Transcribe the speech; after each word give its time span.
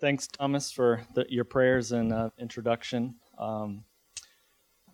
Thanks, 0.00 0.28
Thomas, 0.28 0.70
for 0.70 1.00
the, 1.14 1.26
your 1.28 1.44
prayers 1.44 1.90
and 1.90 2.12
uh, 2.12 2.30
introduction. 2.38 3.16
Um, 3.36 3.82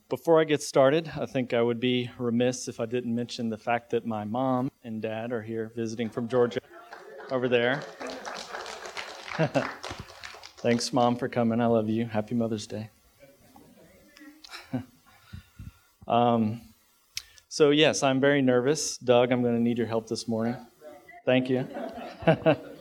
before 0.09 0.41
I 0.41 0.45
get 0.45 0.63
started, 0.63 1.11
I 1.15 1.27
think 1.27 1.53
I 1.53 1.61
would 1.61 1.79
be 1.79 2.11
remiss 2.17 2.69
if 2.69 2.81
I 2.81 2.87
didn't 2.87 3.15
mention 3.15 3.51
the 3.51 3.59
fact 3.59 3.91
that 3.91 4.07
my 4.07 4.25
mom 4.25 4.71
and 4.83 5.03
dad 5.03 5.31
are 5.31 5.43
here 5.43 5.73
visiting 5.77 6.09
from 6.09 6.27
Georgia 6.27 6.61
over 7.31 7.49
there. 7.49 7.83
Thanks, 10.59 10.91
Mom, 10.91 11.17
for 11.17 11.29
coming. 11.29 11.61
I 11.61 11.67
love 11.67 11.91
you. 11.91 12.07
Happy 12.07 12.35
Mother's 12.35 12.67
Day. 12.67 12.89
um, 16.09 16.63
so, 17.49 17.71
yes, 17.71 18.03
I'm 18.03 18.21
very 18.21 18.41
nervous. 18.41 18.97
Doug, 18.97 19.33
I'm 19.33 19.43
going 19.43 19.55
to 19.55 19.61
need 19.61 19.77
your 19.77 19.87
help 19.87 20.09
this 20.09 20.27
morning. 20.27 20.57
Thank 21.27 21.51
you. 21.51 21.69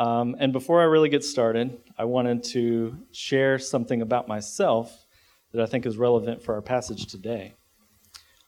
um, 0.00 0.34
and 0.38 0.50
before 0.50 0.80
I 0.80 0.84
really 0.84 1.10
get 1.10 1.22
started, 1.22 1.76
I 1.98 2.04
wanted 2.04 2.42
to 2.44 2.96
share 3.12 3.58
something 3.58 4.00
about 4.00 4.28
myself 4.28 5.06
that 5.52 5.60
I 5.60 5.66
think 5.66 5.84
is 5.84 5.98
relevant 5.98 6.42
for 6.42 6.54
our 6.54 6.62
passage 6.62 7.06
today. 7.06 7.52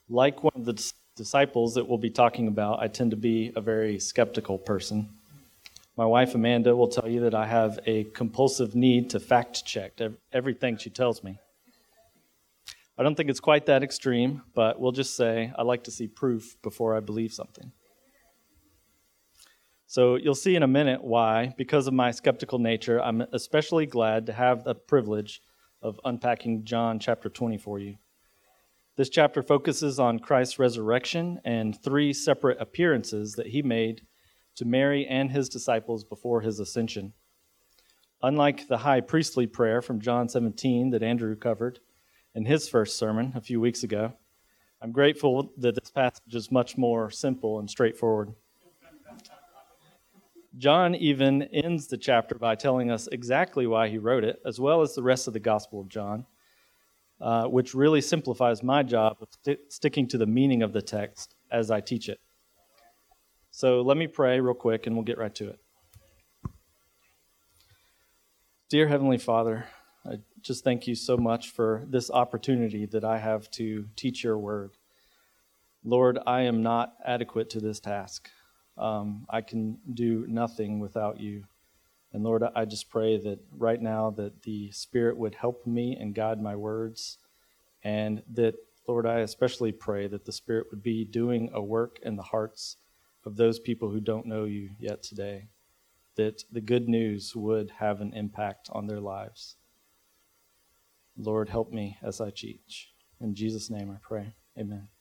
Like 0.09 0.43
one 0.43 0.55
of 0.57 0.65
the 0.65 0.93
disciples 1.15 1.75
that 1.75 1.87
we'll 1.87 1.99
be 1.99 2.09
talking 2.09 2.49
about, 2.49 2.81
I 2.81 2.89
tend 2.89 3.11
to 3.11 3.19
be 3.19 3.53
a 3.55 3.61
very 3.61 3.99
skeptical 3.99 4.57
person. 4.57 5.11
My 5.95 6.07
wife 6.07 6.35
Amanda 6.35 6.75
will 6.75 6.89
tell 6.89 7.07
you 7.07 7.21
that 7.21 7.35
I 7.35 7.45
have 7.45 7.79
a 7.85 8.05
compulsive 8.05 8.75
need 8.75 9.11
to 9.11 9.21
fact 9.21 9.67
check 9.67 10.01
everything 10.33 10.79
she 10.79 10.89
tells 10.89 11.23
me. 11.23 11.39
I 12.97 13.03
don't 13.03 13.15
think 13.15 13.29
it's 13.29 13.41
quite 13.41 13.67
that 13.67 13.83
extreme, 13.83 14.41
but 14.55 14.81
we'll 14.81 14.93
just 14.93 15.17
say 15.17 15.53
I 15.59 15.65
like 15.65 15.85
to 15.85 15.91
see 15.91 16.09
proof 16.09 16.57
before 16.63 16.97
I 16.97 17.01
believe 17.01 17.35
something. 17.35 17.73
So 19.93 20.17
you'll 20.17 20.35
see 20.35 20.57
in 20.57 20.63
a 20.63 20.67
minute 20.67 21.05
why, 21.05 21.53
because 21.59 21.87
of 21.87 21.93
my 21.93 22.13
skeptical 22.13 22.59
nature, 22.59 22.99
I'm 23.03 23.21
especially 23.35 23.85
glad 23.85 24.25
to 24.25 24.33
have 24.33 24.65
the 24.65 24.75
privilege 24.75 25.43
of 25.83 26.01
unpacking 26.07 26.65
John 26.65 26.99
chapter 26.99 27.29
20 27.29 27.59
for 27.59 27.79
you. 27.79 27.97
This 28.97 29.11
chapter 29.11 29.43
focuses 29.43 29.99
on 29.99 30.19
Christ's 30.19 30.59
resurrection 30.59 31.43
and 31.45 31.79
three 31.79 32.15
separate 32.15 32.59
appearances 32.59 33.35
that 33.35 33.49
he 33.49 33.61
made 33.61 34.07
to 34.55 34.65
Mary 34.65 35.07
and 35.07 35.31
his 35.31 35.51
disciples 35.51 36.05
before 36.05 36.41
his 36.41 36.59
ascension. 36.59 37.13
Unlike 38.23 38.69
the 38.69 38.79
high 38.79 39.03
priestly 39.03 39.47
prayer 39.47 39.83
from 39.83 40.01
John 40.01 40.27
17 40.27 40.89
that 40.89 41.03
Andrew 41.03 41.37
covered 41.37 41.81
in 42.35 42.47
his 42.47 42.67
first 42.67 42.97
sermon 42.97 43.35
a 43.35 43.43
few 43.43 43.61
weeks 43.61 43.83
ago, 43.83 44.15
I'm 44.81 44.93
grateful 44.93 45.53
that 45.59 45.75
this 45.75 45.91
passage 45.91 46.35
is 46.35 46.51
much 46.51 46.79
more 46.79 47.11
simple 47.11 47.59
and 47.59 47.69
straightforward. 47.69 48.33
John 50.59 50.95
even 50.95 51.43
ends 51.45 51.87
the 51.87 51.97
chapter 51.97 52.35
by 52.35 52.55
telling 52.55 52.91
us 52.91 53.09
exactly 53.11 53.67
why 53.67 53.89
he 53.89 53.99
wrote 53.99 54.25
it, 54.25 54.41
as 54.45 54.61
well 54.61 54.83
as 54.83 54.95
the 54.95 55.03
rest 55.03 55.27
of 55.27 55.33
the 55.33 55.41
Gospel 55.41 55.81
of 55.81 55.89
John, 55.89 56.27
uh, 57.21 57.45
which 57.45 57.75
really 57.75 58.03
simplifies 58.03 58.63
my 58.63 58.83
job 58.83 59.17
of 59.23 59.29
st- 59.45 59.73
sticking 59.73 60.07
to 60.09 60.19
the 60.19 60.27
meaning 60.27 60.63
of 60.63 60.73
the 60.73 60.83
text 60.83 61.35
as 61.51 61.71
I 61.71 61.81
teach 61.81 62.09
it. 62.09 62.21
So 63.51 63.81
let 63.83 63.97
me 63.97 64.07
pray 64.07 64.41
real 64.41 64.55
quick 64.55 64.87
and 64.87 64.95
we'll 64.95 65.05
get 65.05 65.19
right 65.19 65.35
to 65.37 65.49
it. 65.49 65.59
Dear 68.69 68.89
Heavenly 68.89 69.19
Father, 69.19 69.67
I 70.07 70.17
just 70.41 70.65
thank 70.65 70.87
you 70.87 70.95
so 70.95 71.17
much 71.17 71.51
for 71.51 71.85
this 71.89 72.11
opportunity 72.11 72.87
that 72.87 73.05
I 73.05 73.19
have 73.19 73.51
to 73.53 73.87
teach 73.97 74.25
your 74.25 74.39
word. 74.39 74.73
Lord, 75.85 76.19
I 76.27 76.43
am 76.43 76.63
not 76.63 76.95
adequate 77.05 77.51
to 77.51 77.61
this 77.61 77.81
task. 77.81 78.31
Um, 78.79 79.27
I 79.29 79.41
can 79.41 79.79
do 79.93 80.25
nothing 80.29 80.81
without 80.81 81.21
you. 81.21 81.45
And 82.13 82.23
Lord, 82.25 82.43
I 82.55 82.65
just 82.65 82.91
pray 82.91 83.17
that 83.19 83.39
right 83.57 83.81
now 83.81 84.11
that 84.11 84.43
the 84.43 84.71
Spirit 84.73 85.17
would 85.17 85.35
help 85.35 85.67
me 85.67 85.97
and 85.99 86.15
guide 86.15 86.41
my 86.41 86.57
words. 86.57 87.19
And 87.83 88.23
that, 88.35 88.55
Lord, 88.87 89.07
I 89.07 89.21
especially 89.21 89.73
pray 89.73 90.07
that 90.09 90.25
the 90.25 90.33
Spirit 90.33 90.67
would 90.71 90.83
be 90.83 91.05
doing 91.05 91.51
a 91.53 91.63
work 91.63 91.99
in 92.03 92.17
the 92.17 92.23
hearts 92.23 92.77
of 93.25 93.37
those 93.37 93.59
people 93.59 93.91
who 93.91 94.01
don't 94.01 94.27
know 94.27 94.45
you 94.45 94.71
yet 94.79 95.03
today. 95.03 95.49
That 96.17 96.45
the 96.53 96.61
good 96.61 96.89
news 96.89 97.35
would 97.35 97.73
have 97.79 98.01
an 98.01 98.13
impact 98.13 98.69
on 98.73 98.87
their 98.87 99.01
lives. 99.01 99.57
Lord, 101.17 101.49
help 101.49 101.73
me 101.73 101.99
as 102.03 102.21
I 102.21 102.31
teach. 102.31 102.91
In 103.21 103.35
Jesus' 103.35 103.71
name 103.71 103.91
I 103.91 103.99
pray. 104.03 104.35
Amen. 104.59 104.92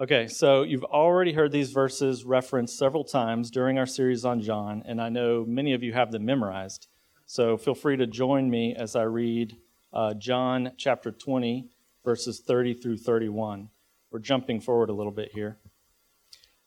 Okay, 0.00 0.28
so 0.28 0.62
you've 0.62 0.84
already 0.84 1.34
heard 1.34 1.52
these 1.52 1.72
verses 1.72 2.24
referenced 2.24 2.78
several 2.78 3.04
times 3.04 3.50
during 3.50 3.76
our 3.76 3.84
series 3.84 4.24
on 4.24 4.40
John, 4.40 4.82
and 4.86 4.98
I 4.98 5.10
know 5.10 5.44
many 5.46 5.74
of 5.74 5.82
you 5.82 5.92
have 5.92 6.10
them 6.10 6.24
memorized. 6.24 6.88
So 7.26 7.58
feel 7.58 7.74
free 7.74 7.98
to 7.98 8.06
join 8.06 8.48
me 8.48 8.74
as 8.74 8.96
I 8.96 9.02
read 9.02 9.58
uh, 9.92 10.14
John 10.14 10.72
chapter 10.78 11.12
20, 11.12 11.68
verses 12.02 12.40
30 12.40 12.72
through 12.72 12.96
31. 12.96 13.68
We're 14.10 14.20
jumping 14.20 14.62
forward 14.62 14.88
a 14.88 14.94
little 14.94 15.12
bit 15.12 15.32
here. 15.34 15.58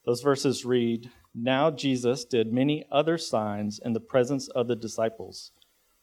Those 0.06 0.22
verses 0.22 0.64
read 0.64 1.10
Now 1.34 1.72
Jesus 1.72 2.26
did 2.26 2.54
many 2.54 2.86
other 2.92 3.18
signs 3.18 3.80
in 3.84 3.94
the 3.94 4.00
presence 4.00 4.48
of 4.50 4.68
the 4.68 4.76
disciples, 4.76 5.54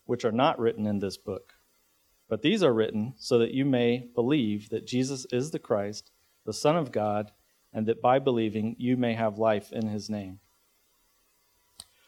which 0.05 0.25
are 0.25 0.33
not 0.33 0.59
written 0.59 0.85
in 0.85 0.99
this 0.99 1.17
book. 1.17 1.53
But 2.29 2.43
these 2.43 2.65
are 2.65 2.75
written 2.75 3.15
so 3.19 3.39
that 3.39 3.55
you 3.55 3.65
may 3.65 4.09
believe 4.17 4.71
that 4.71 4.85
Jesus 4.85 5.29
is 5.31 5.53
the 5.53 5.61
Christ 5.61 6.11
the 6.45 6.53
Son 6.53 6.77
of 6.77 6.93
God, 6.93 7.31
and 7.73 7.87
that 7.87 8.03
by 8.03 8.19
believing 8.19 8.77
you 8.79 8.97
may 8.97 9.15
have 9.15 9.39
life 9.39 9.73
in 9.73 9.89
his 9.89 10.11
name. 10.11 10.41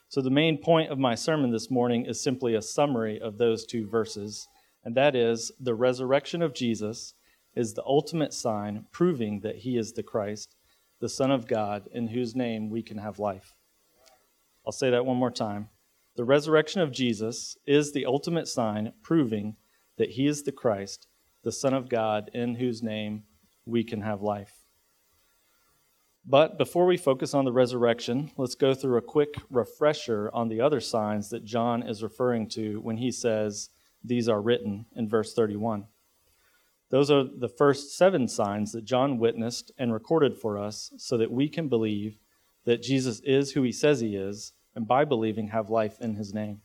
So, 0.09 0.21
the 0.21 0.31
main 0.31 0.59
point 0.59 0.91
of 0.91 0.99
my 0.99 1.15
sermon 1.15 1.51
this 1.51 1.71
morning 1.71 2.05
is 2.05 2.23
simply 2.23 2.55
a 2.55 2.63
summary 2.63 3.21
of 3.21 3.39
those 3.39 3.65
two 3.65 3.89
verses, 3.89 4.47
and 4.85 4.95
that 4.95 5.17
is 5.17 5.53
the 5.59 5.75
resurrection 5.75 6.43
of 6.43 6.55
Jesus 6.55 7.15
is 7.55 7.75
the 7.75 7.85
ultimate 7.85 8.33
sign 8.33 8.87
proving 8.93 9.41
that 9.41 9.57
he 9.57 9.77
is 9.77 9.93
the 9.93 10.03
Christ, 10.03 10.55
the 11.01 11.09
Son 11.09 11.31
of 11.31 11.47
God, 11.47 11.89
in 11.93 12.09
whose 12.09 12.35
name 12.35 12.71
we 12.71 12.83
can 12.83 12.99
have 12.99 13.19
life. 13.19 13.55
I'll 14.67 14.73
say 14.73 14.91
that 14.91 15.07
one 15.07 15.17
more 15.17 15.31
time. 15.31 15.69
The 16.17 16.25
resurrection 16.25 16.81
of 16.81 16.93
Jesus 16.93 17.57
is 17.67 17.93
the 17.93 18.07
ultimate 18.07 18.49
sign 18.49 18.93
proving 19.03 19.57
that 19.97 20.11
he 20.11 20.27
is 20.27 20.43
the 20.43 20.53
Christ, 20.53 21.09
the 21.43 21.53
Son 21.53 21.75
of 21.75 21.89
God, 21.89 22.31
in 22.35 22.57
whose 22.57 22.83
name 22.83 23.25
we 23.67 23.85
can 23.85 24.01
have 24.01 24.23
life. 24.23 24.53
But 26.25 26.57
before 26.57 26.87
we 26.87 26.97
focus 26.97 27.35
on 27.35 27.45
the 27.45 27.53
resurrection, 27.53 28.31
let's 28.37 28.55
go 28.55 28.75
through 28.75 28.97
a 28.97 29.03
quick 29.03 29.35
refresher 29.51 30.31
on 30.33 30.49
the 30.49 30.61
other 30.61 30.81
signs 30.81 31.31
that 31.31 31.45
John 31.45 31.83
is 31.83 32.03
referring 32.03 32.49
to 32.51 32.81
when 32.81 32.99
he 32.99 33.11
says, 33.11 33.71
These 34.05 34.29
are 34.29 34.41
written 34.41 34.87
in 34.95 35.09
verse 35.09 35.35
31. 35.35 35.87
Those 36.91 37.11
are 37.11 37.25
the 37.25 37.49
first 37.49 37.97
seven 37.97 38.29
signs 38.29 38.71
that 38.73 38.85
John 38.85 39.19
witnessed 39.19 39.73
and 39.79 39.93
recorded 39.93 40.37
for 40.37 40.59
us 40.59 40.93
so 40.99 41.17
that 41.17 41.33
we 41.33 41.49
can 41.49 41.69
believe 41.69 42.19
that 42.67 42.83
Jesus 42.83 43.21
is 43.25 43.53
who 43.53 43.63
he 43.63 43.73
says 43.73 44.01
he 44.01 44.15
is, 44.15 44.53
and 44.77 44.87
by 44.87 45.05
believing, 45.05 45.49
have 45.49 45.71
life 45.71 46.01
in 46.01 46.15
his 46.15 46.33
name. 46.33 46.61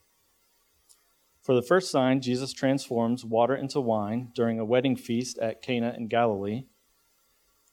For 1.41 1.56
the 1.56 1.62
first 1.62 1.90
sign, 1.90 2.22
Jesus 2.22 2.52
transforms 2.53 3.24
water 3.24 3.56
into 3.56 3.80
wine 3.80 4.31
during 4.36 4.59
a 4.59 4.66
wedding 4.66 4.97
feast 4.97 5.38
at 5.40 5.62
Cana 5.62 5.96
in 5.97 6.09
Galilee. 6.09 6.66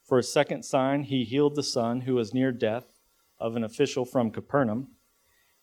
For 0.05 0.19
a 0.19 0.23
second 0.23 0.65
sign, 0.65 1.05
he 1.05 1.25
healed 1.25 1.55
the 1.55 1.63
son 1.63 2.03
who 2.03 2.15
was 2.15 2.35
near 2.35 2.53
death 2.53 3.01
of 3.39 3.57
an 3.57 3.65
official 3.65 4.05
from 4.05 4.31
Capernaum. 4.31 4.89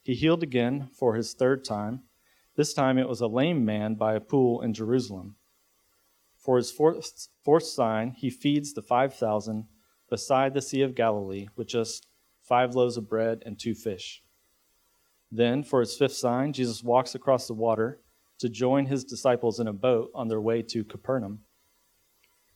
He 0.02 0.16
healed 0.16 0.42
again 0.42 0.90
for 0.98 1.14
his 1.14 1.34
third 1.34 1.64
time. 1.64 2.04
This 2.56 2.74
time 2.74 2.98
it 2.98 3.08
was 3.08 3.22
a 3.22 3.28
lame 3.28 3.64
man 3.64 3.94
by 3.94 4.16
a 4.16 4.20
pool 4.20 4.62
in 4.62 4.74
Jerusalem. 4.74 5.36
For 6.38 6.58
his 6.58 6.72
fourth, 6.72 7.28
fourth 7.46 7.66
sign, 7.66 8.12
he 8.18 8.32
feeds 8.32 8.74
the 8.74 8.82
5,000 8.82 9.68
beside 10.10 10.56
the 10.56 10.62
Sea 10.62 10.82
of 10.82 10.96
Galilee 10.96 11.48
with 11.56 11.68
just 11.68 12.08
five 12.42 12.74
loaves 12.74 12.98
of 12.98 13.08
bread 13.08 13.44
and 13.46 13.60
two 13.60 13.76
fish. 13.76 14.24
Then, 15.32 15.64
for 15.64 15.80
his 15.82 15.96
fifth 15.96 16.16
sign, 16.16 16.52
Jesus 16.52 16.84
walks 16.84 17.14
across 17.14 17.48
the 17.48 17.54
water 17.54 18.02
to 18.40 18.50
join 18.50 18.88
his 18.88 19.06
disciples 19.06 19.60
in 19.60 19.68
a 19.68 19.74
boat 19.74 20.10
on 20.16 20.28
their 20.28 20.42
way 20.42 20.64
to 20.64 20.84
Capernaum. 20.84 21.42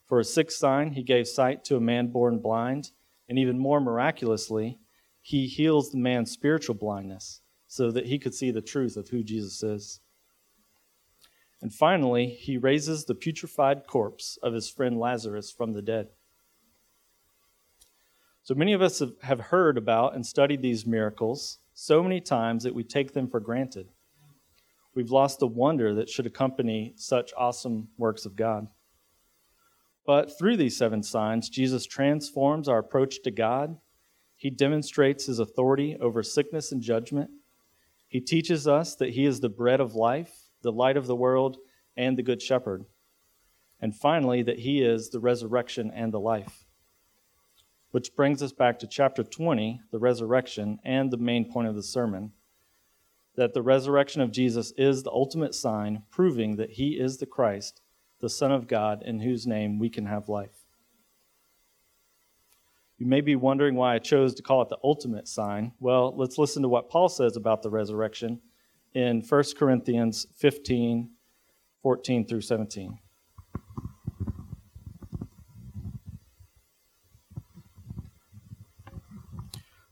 For 0.08 0.20
a 0.20 0.24
sixth 0.24 0.58
sign, 0.58 0.94
he 0.94 1.04
gave 1.04 1.28
sight 1.28 1.64
to 1.66 1.76
a 1.76 1.82
man 1.82 2.08
born 2.08 2.40
blind, 2.40 2.92
and 3.28 3.40
even 3.40 3.58
more 3.58 3.80
miraculously, 3.80 4.80
he 5.22 5.48
heals 5.48 5.92
the 5.92 5.98
man's 5.98 6.32
spiritual 6.32 6.76
blindness 6.76 7.42
so 7.68 7.90
that 7.92 8.06
he 8.06 8.20
could 8.20 8.36
see 8.36 8.52
the 8.52 8.62
truth 8.62 8.96
of 8.96 9.10
who 9.10 9.24
Jesus 9.24 9.64
is. 9.64 10.00
And 11.62 11.74
finally, 11.74 12.28
he 12.28 12.58
raises 12.58 13.06
the 13.06 13.16
putrefied 13.16 13.88
corpse 13.88 14.38
of 14.44 14.54
his 14.54 14.70
friend 14.70 15.00
Lazarus 15.00 15.52
from 15.52 15.74
the 15.74 15.82
dead. 15.82 16.10
So 18.44 18.54
many 18.54 18.74
of 18.74 18.82
us 18.84 19.02
have 19.24 19.40
heard 19.40 19.76
about 19.76 20.14
and 20.14 20.24
studied 20.24 20.62
these 20.62 20.86
miracles 20.86 21.58
so 21.74 22.04
many 22.04 22.22
times 22.22 22.64
that 22.64 22.76
we 22.76 22.84
take 22.84 23.14
them 23.14 23.28
for 23.28 23.40
granted. 23.40 23.88
We've 24.94 25.10
lost 25.10 25.40
the 25.40 25.48
wonder 25.48 25.96
that 25.96 26.10
should 26.10 26.28
accompany 26.28 26.94
such 26.96 27.34
awesome 27.36 27.88
works 27.98 28.28
of 28.28 28.36
God. 28.36 28.68
But 30.06 30.38
through 30.38 30.58
these 30.58 30.78
seven 30.78 31.04
signs, 31.04 31.50
Jesus 31.50 31.86
transforms 31.86 32.68
our 32.68 32.80
approach 32.80 33.22
to 33.24 33.32
God. 33.32 33.78
He 34.36 34.50
demonstrates 34.50 35.26
his 35.26 35.40
authority 35.40 35.98
over 36.00 36.22
sickness 36.22 36.72
and 36.72 36.82
judgment. 36.82 37.32
He 38.08 38.22
teaches 38.22 38.68
us 38.68 38.96
that 38.96 39.12
he 39.12 39.26
is 39.26 39.40
the 39.40 39.50
bread 39.50 39.80
of 39.80 39.96
life, 39.96 40.50
the 40.62 40.72
light 40.72 40.98
of 40.98 41.08
the 41.08 41.16
world, 41.16 41.58
and 41.98 42.18
the 42.18 42.24
good 42.24 42.42
shepherd. 42.42 42.86
And 43.82 43.96
finally, 43.96 44.44
that 44.44 44.60
he 44.60 44.82
is 44.82 45.10
the 45.10 45.20
resurrection 45.20 45.92
and 45.94 46.14
the 46.14 46.20
life. 46.20 46.66
Which 47.92 48.16
brings 48.16 48.44
us 48.44 48.52
back 48.52 48.80
to 48.80 48.88
chapter 48.88 49.24
20, 49.24 49.82
the 49.92 50.00
resurrection, 50.00 50.80
and 50.84 51.12
the 51.12 51.18
main 51.18 51.52
point 51.52 51.68
of 51.68 51.76
the 51.76 51.84
sermon 51.84 52.34
that 53.36 53.54
the 53.54 53.62
resurrection 53.62 54.22
of 54.22 54.32
Jesus 54.32 54.74
is 54.78 55.04
the 55.04 55.12
ultimate 55.12 55.54
sign 55.54 56.04
proving 56.10 56.56
that 56.56 56.72
he 56.72 56.92
is 56.92 57.18
the 57.18 57.26
Christ, 57.26 57.82
the 58.26 58.30
Son 58.30 58.52
of 58.52 58.68
God, 58.68 59.04
in 59.06 59.20
whose 59.20 59.46
name 59.46 59.78
we 59.78 59.88
can 59.88 60.08
have 60.08 60.30
life. 60.30 60.66
You 62.98 63.06
may 63.06 63.22
be 63.22 63.36
wondering 63.36 63.76
why 63.76 63.94
I 63.94 64.00
chose 64.00 64.34
to 64.34 64.42
call 64.42 64.64
it 64.64 64.70
the 64.70 64.80
ultimate 64.84 65.28
sign. 65.28 65.74
Well, 65.80 66.12
let's 66.18 66.40
listen 66.40 66.64
to 66.64 66.68
what 66.68 66.90
Paul 66.90 67.08
says 67.08 67.36
about 67.38 67.62
the 67.62 67.70
resurrection 67.70 68.42
in 68.96 69.22
1 69.22 69.44
Corinthians 69.60 70.26
15 70.38 71.12
14 71.84 72.26
through 72.26 72.42
17. 72.42 72.98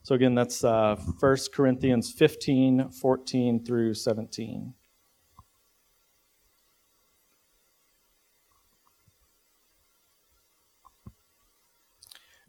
So 0.02 0.16
again, 0.16 0.34
that's 0.34 0.64
uh, 0.64 0.96
1 1.20 1.36
Corinthians 1.54 2.10
15, 2.10 2.90
14 2.90 3.64
through 3.64 3.94
17. 3.94 4.74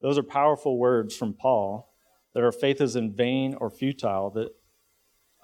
Those 0.00 0.18
are 0.18 0.22
powerful 0.22 0.78
words 0.78 1.14
from 1.16 1.34
Paul 1.34 1.92
that 2.34 2.44
our 2.44 2.52
faith 2.52 2.80
is 2.80 2.96
in 2.96 3.12
vain 3.12 3.54
or 3.54 3.70
futile, 3.70 4.30
that, 4.30 4.50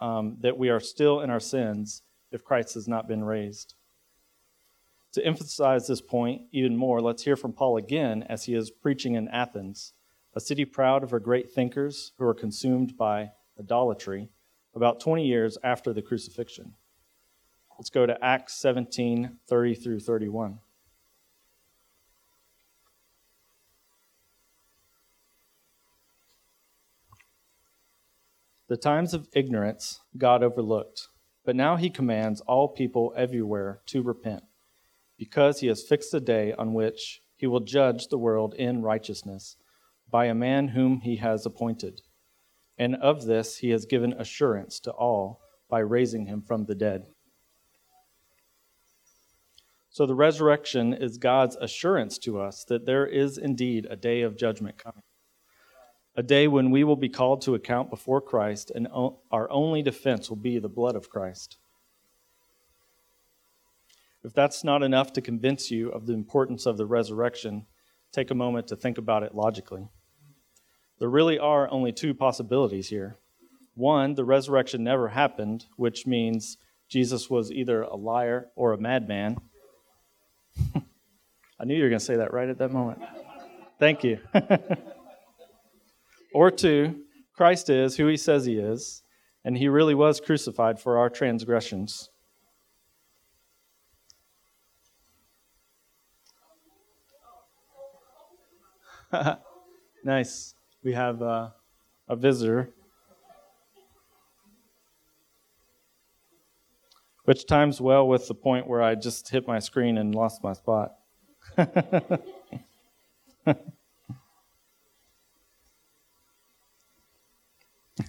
um, 0.01 0.37
that 0.41 0.57
we 0.57 0.69
are 0.69 0.81
still 0.81 1.21
in 1.21 1.31
our 1.31 1.41
sins 1.41 2.03
if 2.31 2.45
Christ 2.45 2.75
has 2.75 2.87
not 2.89 3.09
been 3.09 3.25
raised. 3.25 3.75
To 5.13 5.25
emphasize 5.25 5.87
this 5.87 6.01
point 6.01 6.43
even 6.53 6.77
more, 6.77 7.01
let's 7.01 7.25
hear 7.25 7.37
from 7.37 7.53
Paul 7.53 7.77
again 7.77 8.23
as 8.25 8.45
he 8.45 8.55
is 8.55 8.71
preaching 8.71 9.15
in 9.15 9.29
Athens 9.29 9.95
a 10.35 10.41
city 10.41 10.67
proud 10.67 11.03
of 11.03 11.11
her 11.11 11.19
great 11.19 11.51
thinkers 11.51 12.13
who 12.19 12.27
are 12.27 12.35
consumed 12.35 12.97
by 12.99 13.31
idolatry 13.59 14.29
about 14.75 15.01
20 15.01 15.27
years 15.27 15.57
after 15.65 15.95
the 15.95 16.03
crucifixion. 16.03 16.75
Let's 17.79 17.89
go 17.89 18.05
to 18.05 18.23
Acts 18.23 18.55
17 18.61 19.39
30 19.49 19.75
through 19.75 20.01
31. 20.01 20.59
The 28.69 28.77
times 28.77 29.15
of 29.15 29.29
ignorance 29.33 30.01
God 30.17 30.43
overlooked, 30.43 31.09
but 31.45 31.55
now 31.55 31.77
he 31.77 31.89
commands 31.89 32.41
all 32.43 32.69
people 32.69 33.15
everywhere 33.17 33.81
to 33.87 34.03
repent, 34.03 34.43
because 35.17 35.61
he 35.61 35.69
has 35.69 35.85
fixed 35.85 36.13
a 36.13 36.21
day 36.21 36.53
on 36.53 36.75
which 36.75 37.21
he 37.37 37.47
will 37.47 37.61
judge 37.61 38.09
the 38.09 38.19
world 38.19 38.55
in 38.55 38.83
righteousness 38.83 39.57
by 40.11 40.25
a 40.25 40.35
man 40.35 40.69
whom 40.69 41.01
he 41.03 41.17
has 41.17 41.47
appointed. 41.47 42.01
And 42.77 42.97
of 42.97 43.27
this 43.27 43.59
he 43.59 43.71
has 43.71 43.87
given 43.87 44.13
assurance 44.13 44.81
to 44.81 44.91
all 44.91 45.41
by 45.71 45.79
raising 45.79 46.27
him 46.27 46.43
from 46.43 46.65
the 46.65 46.75
dead. 46.75 47.07
So 49.91 50.07
the 50.07 50.15
resurrection 50.15 50.93
is 50.93 51.19
God's 51.19 51.57
assurance 51.57 52.19
to 52.19 52.41
us 52.41 52.65
that 52.69 52.85
there 52.85 53.07
is 53.07 53.39
indeed 53.39 53.87
a 53.89 53.97
day 53.97 54.23
of 54.23 54.37
judgment 54.37 54.77
coming. 54.77 55.03
A 56.19 56.23
day 56.23 56.49
when 56.49 56.71
we 56.71 56.83
will 56.83 56.97
be 56.97 57.11
called 57.11 57.43
to 57.43 57.55
account 57.55 57.91
before 57.91 58.23
Christ, 58.23 58.73
and 58.75 58.89
our 59.31 59.51
only 59.51 59.83
defense 59.83 60.31
will 60.31 60.39
be 60.39 60.59
the 60.59 60.69
blood 60.69 60.97
of 60.97 61.11
Christ. 61.11 61.59
If 64.25 64.33
that's 64.33 64.65
not 64.65 64.83
enough 64.83 65.13
to 65.13 65.21
convince 65.21 65.71
you 65.71 65.91
of 65.91 66.07
the 66.07 66.15
importance 66.15 66.65
of 66.65 66.79
the 66.79 66.87
resurrection, 66.87 67.67
take 68.13 68.31
a 68.31 68.35
moment 68.35 68.67
to 68.69 68.77
think 68.77 68.97
about 68.97 69.23
it 69.25 69.35
logically. 69.35 69.89
There 70.99 71.11
really 71.11 71.39
are 71.39 71.71
only 71.71 71.93
two 71.93 72.15
possibilities 72.15 72.89
here. 72.89 73.19
One, 73.75 74.15
the 74.15 74.25
resurrection 74.25 74.83
never 74.83 75.09
happened, 75.09 75.67
which 75.77 76.07
means 76.07 76.57
Jesus 76.89 77.29
was 77.29 77.53
either 77.53 77.83
a 77.83 77.95
liar 77.95 78.49
or 78.57 78.73
a 78.73 78.79
madman. 78.79 79.37
I 80.75 81.65
knew 81.65 81.77
you 81.77 81.83
were 81.83 81.91
going 81.91 81.99
to 81.99 82.05
say 82.05 82.17
that 82.17 82.33
right 82.33 82.49
at 82.49 82.57
that 82.59 82.73
moment. 82.73 83.03
Thank 83.79 84.03
you. 84.03 84.19
or 86.37 86.51
two, 86.51 87.01
Christ 87.33 87.71
is 87.71 87.97
who 87.97 88.09
he 88.09 88.19
says 88.19 88.45
he 88.45 88.59
is, 88.59 89.03
and 89.43 89.57
he 89.57 89.69
really 89.69 89.95
was 89.95 90.21
crucified 90.21 90.79
for 90.79 90.99
our 90.99 91.09
transgressions. 91.09 92.11
nice 100.05 100.55
we 100.85 100.93
have 100.93 101.23
uh, 101.23 101.49
a 102.07 102.17
visitor. 102.17 102.69
Which 107.25 107.47
times 107.47 107.81
well 107.81 108.07
with 108.07 108.29
the 108.29 108.35
point 108.35 108.69
where 108.69 108.83
I 108.83 108.95
just 108.95 109.31
hit 109.31 109.49
my 109.49 109.59
screen 109.59 109.97
and 109.97 110.15
lost 110.15 110.45
my 110.45 110.53
spot. 110.53 110.97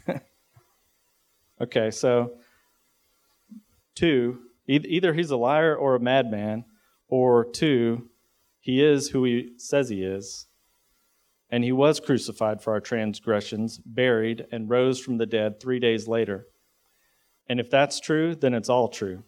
okay, 1.61 1.91
so 1.91 2.37
two, 3.95 4.39
either 4.67 5.13
he's 5.13 5.31
a 5.31 5.37
liar 5.37 5.75
or 5.75 5.95
a 5.95 5.99
madman, 5.99 6.65
or 7.07 7.45
two, 7.45 8.09
he 8.59 8.83
is 8.83 9.09
who 9.09 9.23
he 9.23 9.53
says 9.57 9.89
he 9.89 10.03
is. 10.03 10.47
And 11.49 11.63
he 11.63 11.71
was 11.71 12.01
crucified 12.01 12.61
for 12.61 12.73
our 12.73 12.81
transgressions, 12.81 13.77
buried, 13.77 14.45
and 14.51 14.69
rose 14.69 14.99
from 14.99 15.17
the 15.17 15.25
dead 15.25 15.61
three 15.61 15.79
days 15.79 16.07
later. 16.07 16.47
And 17.47 17.61
if 17.61 17.69
that's 17.69 18.01
true, 18.01 18.35
then 18.35 18.53
it's 18.53 18.67
all 18.67 18.89
true. 18.89 19.23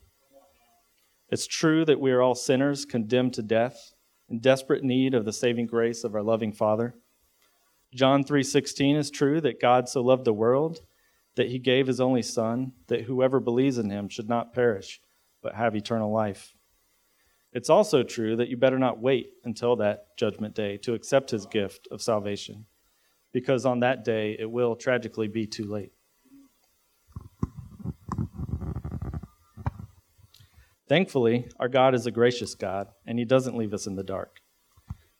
It's 1.30 1.48
true 1.48 1.86
that 1.86 2.02
we 2.02 2.12
are 2.12 2.22
all 2.22 2.36
sinners 2.36 2.84
condemned 2.84 3.36
to 3.36 3.42
death, 3.42 3.94
in 4.28 4.40
desperate 4.40 4.84
need 4.84 5.14
of 5.14 5.26
the 5.26 5.32
saving 5.32 5.68
grace 5.68 6.04
of 6.04 6.16
our 6.16 6.24
loving 6.24 6.52
Father. 6.52 6.96
John 7.94 8.24
3:16 8.24 8.96
is 8.96 9.10
true 9.10 9.42
that 9.42 9.60
God 9.60 9.90
so 9.90 10.02
loved 10.02 10.26
the 10.26 10.34
world 10.34 10.80
that 11.36 11.50
he 11.50 11.60
gave 11.60 11.88
his 11.88 12.00
only 12.00 12.22
son 12.22 12.74
that 12.88 13.02
whoever 13.02 13.40
believes 13.40 13.78
in 13.78 13.90
him 13.90 14.10
should 14.10 14.30
not 14.30 14.54
perish 14.54 15.02
but 15.42 15.56
have 15.56 15.76
eternal 15.76 16.12
life. 16.12 16.56
It's 17.52 17.70
also 17.70 18.04
true 18.04 18.36
that 18.36 18.50
you 18.50 18.58
better 18.58 18.78
not 18.78 19.00
wait 19.00 19.32
until 19.44 19.76
that 19.78 20.16
judgment 20.18 20.54
day 20.54 20.78
to 20.78 20.94
accept 20.94 21.32
his 21.32 21.48
gift 21.48 21.88
of 21.90 22.02
salvation, 22.02 22.68
because 23.32 23.66
on 23.66 23.80
that 23.80 24.04
day 24.04 24.36
it 24.38 24.52
will 24.52 24.76
tragically 24.76 25.28
be 25.28 25.48
too 25.48 25.64
late. 25.64 25.94
Thankfully, 30.88 31.48
our 31.60 31.70
God 31.70 31.96
is 31.96 32.06
a 32.06 32.12
gracious 32.12 32.54
God, 32.54 32.90
and 33.06 33.18
he 33.18 33.26
doesn't 33.26 33.58
leave 33.58 33.74
us 33.74 33.88
in 33.88 33.96
the 33.96 34.04
dark. 34.04 34.42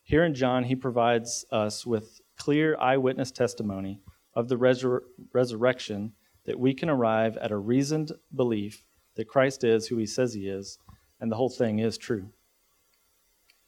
Here 0.02 0.24
in 0.24 0.34
John, 0.34 0.64
he 0.64 0.76
provides 0.76 1.44
us 1.50 1.86
with 1.86 2.19
clear 2.40 2.74
eyewitness 2.80 3.30
testimony 3.30 4.00
of 4.34 4.48
the 4.48 4.56
resur- 4.56 5.02
resurrection 5.34 6.12
that 6.46 6.58
we 6.58 6.72
can 6.72 6.88
arrive 6.88 7.36
at 7.36 7.50
a 7.50 7.56
reasoned 7.56 8.12
belief 8.34 8.82
that 9.16 9.28
Christ 9.28 9.62
is 9.62 9.86
who 9.86 9.98
he 9.98 10.06
says 10.06 10.32
he 10.32 10.48
is 10.48 10.78
and 11.20 11.30
the 11.30 11.36
whole 11.36 11.50
thing 11.50 11.80
is 11.80 11.98
true. 11.98 12.30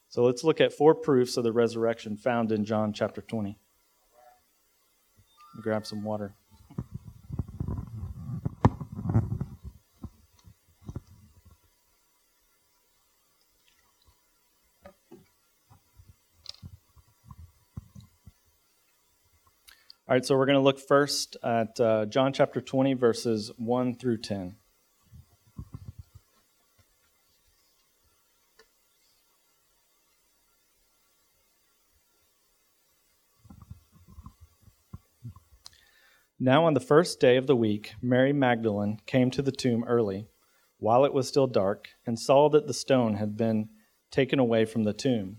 So 0.09 0.25
let's 0.25 0.43
look 0.43 0.59
at 0.59 0.73
four 0.73 0.95
proofs 0.95 1.37
of 1.37 1.45
the 1.45 1.53
resurrection 1.53 2.17
found 2.17 2.51
in 2.51 2.65
John 2.65 2.95
chapter 2.95 3.21
20. 3.21 3.59
Grab 5.61 5.85
some 5.85 6.03
water. 6.03 6.35
All 20.13 20.17
right, 20.17 20.27
so 20.27 20.37
we're 20.37 20.45
going 20.45 20.59
to 20.59 20.61
look 20.61 20.79
first 20.79 21.39
at 21.43 21.81
uh, 21.81 22.05
John 22.05 22.35
chapter 22.35 22.61
20, 22.61 22.93
verses 22.93 23.51
1 23.57 23.95
through 23.95 24.19
10. 24.19 24.57
Now, 36.39 36.67
on 36.67 36.75
the 36.75 36.81
first 36.81 37.19
day 37.19 37.39
of 37.39 37.47
the 37.47 37.57
week, 37.57 37.95
Mary 38.03 38.35
Magdalene 38.35 38.99
came 39.07 39.31
to 39.31 39.41
the 39.41 39.51
tomb 39.51 39.83
early, 39.85 40.27
while 40.77 41.07
it 41.07 41.15
was 41.15 41.27
still 41.27 41.47
dark, 41.47 41.89
and 42.07 42.19
saw 42.19 42.51
that 42.51 42.67
the 42.67 42.75
stone 42.75 43.15
had 43.15 43.39
been 43.39 43.71
taken 44.11 44.39
away 44.39 44.67
from 44.67 44.85
the 44.85 44.93
tomb. 44.93 45.39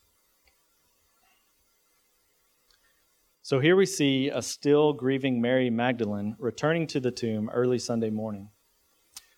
So 3.43 3.59
here 3.59 3.75
we 3.75 3.87
see 3.87 4.29
a 4.29 4.39
still 4.43 4.93
grieving 4.93 5.41
Mary 5.41 5.71
Magdalene 5.71 6.35
returning 6.37 6.85
to 6.87 6.99
the 6.99 7.09
tomb 7.09 7.49
early 7.51 7.79
Sunday 7.79 8.11
morning. 8.11 8.49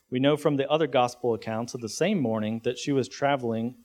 We 0.09 0.19
know 0.19 0.35
from 0.35 0.57
the 0.57 0.69
other 0.69 0.87
gospel 0.87 1.33
accounts 1.33 1.73
of 1.73 1.79
the 1.79 1.87
same 1.87 2.19
morning 2.19 2.59
that 2.65 2.77
she 2.77 2.91
was 2.91 3.07
traveling 3.07 3.75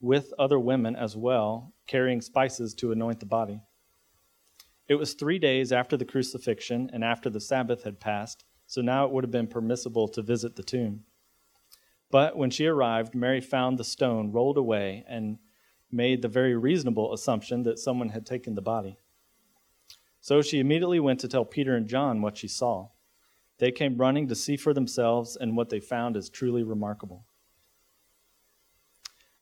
with 0.00 0.34
other 0.36 0.58
women 0.58 0.96
as 0.96 1.16
well, 1.16 1.74
carrying 1.86 2.20
spices 2.20 2.74
to 2.74 2.90
anoint 2.90 3.20
the 3.20 3.26
body. 3.26 3.60
It 4.88 4.96
was 4.96 5.14
three 5.14 5.38
days 5.38 5.70
after 5.70 5.96
the 5.96 6.04
crucifixion 6.04 6.90
and 6.92 7.04
after 7.04 7.30
the 7.30 7.40
Sabbath 7.40 7.84
had 7.84 8.00
passed, 8.00 8.44
so 8.66 8.80
now 8.80 9.04
it 9.04 9.12
would 9.12 9.22
have 9.22 9.30
been 9.30 9.46
permissible 9.46 10.08
to 10.08 10.22
visit 10.22 10.56
the 10.56 10.64
tomb. 10.64 11.04
But 12.10 12.36
when 12.36 12.50
she 12.50 12.66
arrived, 12.66 13.14
Mary 13.14 13.40
found 13.40 13.78
the 13.78 13.84
stone 13.84 14.32
rolled 14.32 14.58
away 14.58 15.04
and 15.08 15.38
made 15.92 16.20
the 16.20 16.28
very 16.28 16.56
reasonable 16.56 17.14
assumption 17.14 17.62
that 17.62 17.78
someone 17.78 18.08
had 18.08 18.26
taken 18.26 18.56
the 18.56 18.60
body. 18.60 18.98
So 20.28 20.42
she 20.42 20.60
immediately 20.60 21.00
went 21.00 21.20
to 21.20 21.28
tell 21.28 21.46
Peter 21.46 21.74
and 21.74 21.88
John 21.88 22.20
what 22.20 22.36
she 22.36 22.48
saw. 22.48 22.88
They 23.56 23.72
came 23.72 23.96
running 23.96 24.28
to 24.28 24.34
see 24.34 24.58
for 24.58 24.74
themselves, 24.74 25.36
and 25.36 25.56
what 25.56 25.70
they 25.70 25.80
found 25.80 26.18
is 26.18 26.28
truly 26.28 26.62
remarkable. 26.62 27.24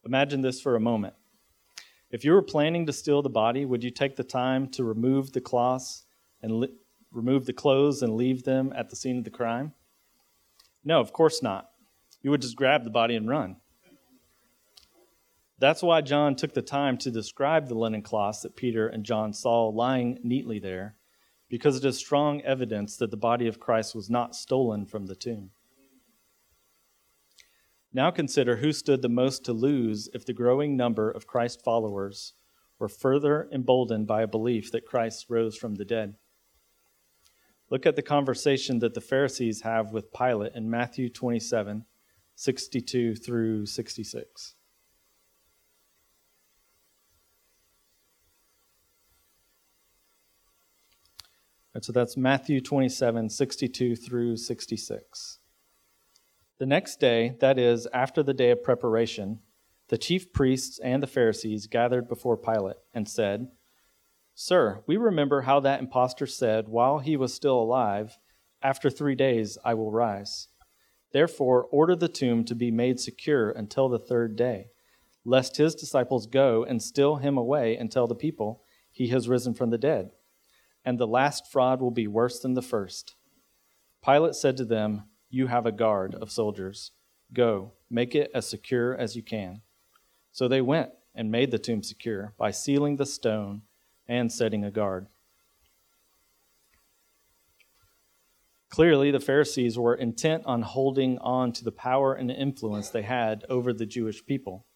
Imagine 0.04 0.42
this 0.42 0.60
for 0.60 0.76
a 0.76 0.80
moment. 0.80 1.14
If 2.12 2.24
you 2.24 2.30
were 2.30 2.40
planning 2.40 2.86
to 2.86 2.92
steal 2.92 3.20
the 3.20 3.28
body, 3.28 3.64
would 3.64 3.82
you 3.82 3.90
take 3.90 4.14
the 4.14 4.22
time 4.22 4.68
to 4.68 4.84
remove 4.84 5.32
the 5.32 5.40
cloths 5.40 6.04
and 6.40 6.60
li- 6.60 6.74
remove 7.10 7.46
the 7.46 7.52
clothes 7.52 8.00
and 8.00 8.14
leave 8.14 8.44
them 8.44 8.72
at 8.76 8.88
the 8.88 8.94
scene 8.94 9.18
of 9.18 9.24
the 9.24 9.30
crime? 9.30 9.72
No, 10.84 11.00
of 11.00 11.12
course 11.12 11.42
not. 11.42 11.70
You 12.22 12.30
would 12.30 12.42
just 12.42 12.54
grab 12.54 12.84
the 12.84 12.90
body 12.90 13.16
and 13.16 13.28
run. 13.28 13.56
That's 15.58 15.82
why 15.82 16.02
John 16.02 16.36
took 16.36 16.52
the 16.52 16.62
time 16.62 16.98
to 16.98 17.10
describe 17.10 17.68
the 17.68 17.74
linen 17.74 18.02
cloths 18.02 18.40
that 18.42 18.56
Peter 18.56 18.86
and 18.86 19.04
John 19.04 19.32
saw 19.32 19.68
lying 19.68 20.18
neatly 20.22 20.58
there, 20.58 20.96
because 21.48 21.76
it 21.76 21.84
is 21.84 21.96
strong 21.96 22.42
evidence 22.42 22.96
that 22.98 23.10
the 23.10 23.16
body 23.16 23.46
of 23.46 23.58
Christ 23.58 23.94
was 23.94 24.10
not 24.10 24.36
stolen 24.36 24.84
from 24.84 25.06
the 25.06 25.16
tomb. 25.16 25.50
Now 27.92 28.10
consider 28.10 28.56
who 28.56 28.72
stood 28.72 29.00
the 29.00 29.08
most 29.08 29.44
to 29.46 29.54
lose 29.54 30.10
if 30.12 30.26
the 30.26 30.34
growing 30.34 30.76
number 30.76 31.10
of 31.10 31.26
Christ 31.26 31.64
followers 31.64 32.34
were 32.78 32.88
further 32.88 33.48
emboldened 33.50 34.06
by 34.06 34.20
a 34.20 34.26
belief 34.26 34.70
that 34.72 34.84
Christ 34.84 35.26
rose 35.30 35.56
from 35.56 35.76
the 35.76 35.84
dead. 35.86 36.16
Look 37.70 37.86
at 37.86 37.96
the 37.96 38.02
conversation 38.02 38.80
that 38.80 38.92
the 38.92 39.00
Pharisees 39.00 39.62
have 39.62 39.92
with 39.92 40.12
Pilate 40.12 40.54
in 40.54 40.68
Matthew 40.68 41.08
27 41.08 41.86
62 42.38 43.14
through 43.14 43.64
66. 43.64 44.55
And 51.76 51.84
so 51.84 51.92
that's 51.92 52.16
Matthew 52.16 52.62
27 52.62 53.28
62 53.28 53.96
through 53.96 54.38
66. 54.38 55.40
The 56.56 56.64
next 56.64 56.98
day, 56.98 57.36
that 57.40 57.58
is, 57.58 57.86
after 57.92 58.22
the 58.22 58.32
day 58.32 58.50
of 58.50 58.62
preparation, 58.62 59.40
the 59.88 59.98
chief 59.98 60.32
priests 60.32 60.78
and 60.78 61.02
the 61.02 61.06
Pharisees 61.06 61.66
gathered 61.66 62.08
before 62.08 62.38
Pilate 62.38 62.76
and 62.94 63.06
said, 63.06 63.48
Sir, 64.34 64.84
we 64.86 64.96
remember 64.96 65.42
how 65.42 65.60
that 65.60 65.80
impostor 65.80 66.26
said, 66.26 66.66
while 66.66 67.00
he 67.00 67.14
was 67.14 67.34
still 67.34 67.60
alive, 67.60 68.16
After 68.62 68.88
three 68.88 69.14
days 69.14 69.58
I 69.62 69.74
will 69.74 69.92
rise. 69.92 70.48
Therefore, 71.12 71.64
order 71.64 71.94
the 71.94 72.08
tomb 72.08 72.46
to 72.46 72.54
be 72.54 72.70
made 72.70 73.00
secure 73.00 73.50
until 73.50 73.90
the 73.90 73.98
third 73.98 74.34
day, 74.34 74.70
lest 75.26 75.58
his 75.58 75.74
disciples 75.74 76.26
go 76.26 76.64
and 76.64 76.82
steal 76.82 77.16
him 77.16 77.36
away 77.36 77.76
and 77.76 77.92
tell 77.92 78.06
the 78.06 78.14
people, 78.14 78.62
He 78.90 79.08
has 79.08 79.28
risen 79.28 79.52
from 79.52 79.68
the 79.68 79.76
dead. 79.76 80.12
And 80.86 80.98
the 80.98 81.06
last 81.06 81.52
fraud 81.52 81.82
will 81.82 81.90
be 81.90 82.06
worse 82.06 82.38
than 82.38 82.54
the 82.54 82.62
first. 82.62 83.16
Pilate 84.02 84.36
said 84.36 84.56
to 84.56 84.64
them, 84.64 85.02
you 85.28 85.48
have 85.48 85.66
a 85.66 85.72
guard 85.72 86.14
of 86.14 86.30
soldiers. 86.30 86.92
Go, 87.34 87.72
make 87.90 88.14
it 88.14 88.30
as 88.32 88.48
secure 88.48 88.96
as 88.96 89.16
you 89.16 89.22
can. 89.22 89.62
So 90.30 90.46
they 90.46 90.60
went 90.60 90.90
and 91.12 91.30
made 91.30 91.50
the 91.50 91.58
tomb 91.58 91.82
secure 91.82 92.34
by 92.38 92.52
sealing 92.52 92.96
the 92.96 93.04
stone 93.04 93.62
and 94.06 94.30
setting 94.30 94.64
a 94.64 94.70
guard. 94.70 95.08
Clearly, 98.68 99.10
the 99.10 99.20
Pharisees 99.20 99.78
were 99.78 99.94
intent 99.94 100.44
on 100.46 100.62
holding 100.62 101.18
on 101.18 101.50
to 101.52 101.64
the 101.64 101.72
power 101.72 102.14
and 102.14 102.30
influence 102.30 102.90
they 102.90 103.02
had 103.02 103.44
over 103.48 103.72
the 103.72 103.86
Jewish 103.86 104.24
people. 104.24 104.66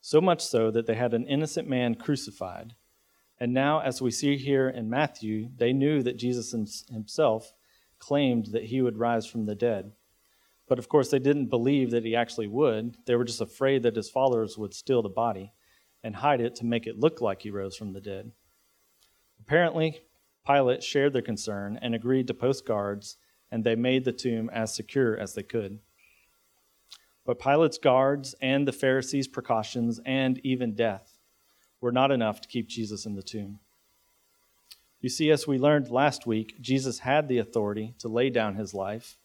So 0.00 0.20
much 0.20 0.44
so 0.44 0.70
that 0.70 0.86
they 0.86 0.94
had 0.94 1.14
an 1.14 1.26
innocent 1.26 1.68
man 1.68 1.94
crucified. 1.94 2.74
And 3.38 3.52
now, 3.52 3.80
as 3.80 4.00
we 4.00 4.10
see 4.10 4.36
here 4.36 4.68
in 4.68 4.88
Matthew, 4.88 5.48
they 5.56 5.72
knew 5.72 6.02
that 6.02 6.16
Jesus 6.16 6.52
himself 6.90 7.52
claimed 7.98 8.46
that 8.46 8.64
he 8.64 8.80
would 8.80 8.98
rise 8.98 9.26
from 9.26 9.46
the 9.46 9.54
dead. 9.54 9.92
But 10.68 10.78
of 10.78 10.88
course, 10.88 11.10
they 11.10 11.18
didn't 11.18 11.46
believe 11.46 11.90
that 11.90 12.04
he 12.04 12.14
actually 12.14 12.46
would. 12.46 12.96
They 13.06 13.16
were 13.16 13.24
just 13.24 13.40
afraid 13.40 13.82
that 13.82 13.96
his 13.96 14.08
followers 14.08 14.56
would 14.56 14.72
steal 14.72 15.02
the 15.02 15.08
body 15.08 15.52
and 16.02 16.16
hide 16.16 16.40
it 16.40 16.54
to 16.56 16.64
make 16.64 16.86
it 16.86 16.98
look 16.98 17.20
like 17.20 17.42
he 17.42 17.50
rose 17.50 17.76
from 17.76 17.92
the 17.92 18.00
dead. 18.00 18.32
Apparently, 19.40 20.00
Pilate 20.46 20.82
shared 20.82 21.12
their 21.12 21.22
concern 21.22 21.78
and 21.82 21.94
agreed 21.94 22.26
to 22.28 22.34
post 22.34 22.66
guards, 22.66 23.16
and 23.50 23.64
they 23.64 23.74
made 23.74 24.04
the 24.04 24.12
tomb 24.12 24.48
as 24.52 24.74
secure 24.74 25.16
as 25.18 25.34
they 25.34 25.42
could. 25.42 25.80
But 27.26 27.38
Pilate's 27.38 27.78
guards 27.78 28.34
and 28.40 28.68
the 28.68 28.72
Pharisees' 28.72 29.28
precautions 29.28 30.00
and 30.04 30.38
even 30.44 30.74
death 30.74 31.13
were 31.84 31.92
not 31.92 32.10
enough 32.10 32.40
to 32.40 32.48
keep 32.48 32.66
Jesus 32.66 33.04
in 33.04 33.14
the 33.14 33.22
tomb. 33.22 33.60
You 35.02 35.10
see, 35.10 35.30
as 35.30 35.46
we 35.46 35.58
learned 35.58 35.90
last 35.90 36.26
week, 36.26 36.56
Jesus 36.58 37.00
had 37.00 37.28
the 37.28 37.36
authority 37.36 37.94
to 37.98 38.08
lay 38.08 38.30
down 38.30 38.54
his 38.54 38.72
life, 38.72 39.18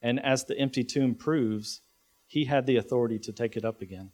and 0.00 0.18
as 0.18 0.44
the 0.44 0.58
empty 0.58 0.84
tomb 0.84 1.14
proves, 1.14 1.82
he 2.26 2.46
had 2.46 2.64
the 2.64 2.78
authority 2.78 3.18
to 3.18 3.30
take 3.30 3.58
it 3.58 3.64
up 3.64 3.82
again. 3.82 4.12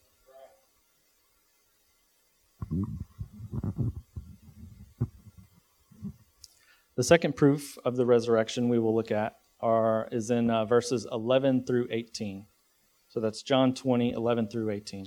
The 6.97 7.05
second 7.05 7.37
proof 7.37 7.79
of 7.85 7.95
the 7.95 8.07
resurrection 8.07 8.69
we 8.69 8.81
will 8.81 8.95
look 8.95 9.13
at 9.13 9.37
are, 9.61 10.09
is 10.11 10.31
in 10.31 10.51
uh, 10.51 10.65
verses 10.65 11.07
11 11.13 11.65
through 11.65 11.87
18. 11.93 12.47
So 13.07 13.21
that's 13.21 13.43
John 13.43 13.73
20, 13.73 14.11
11 14.11 14.49
through 14.49 14.71
18. 14.71 15.07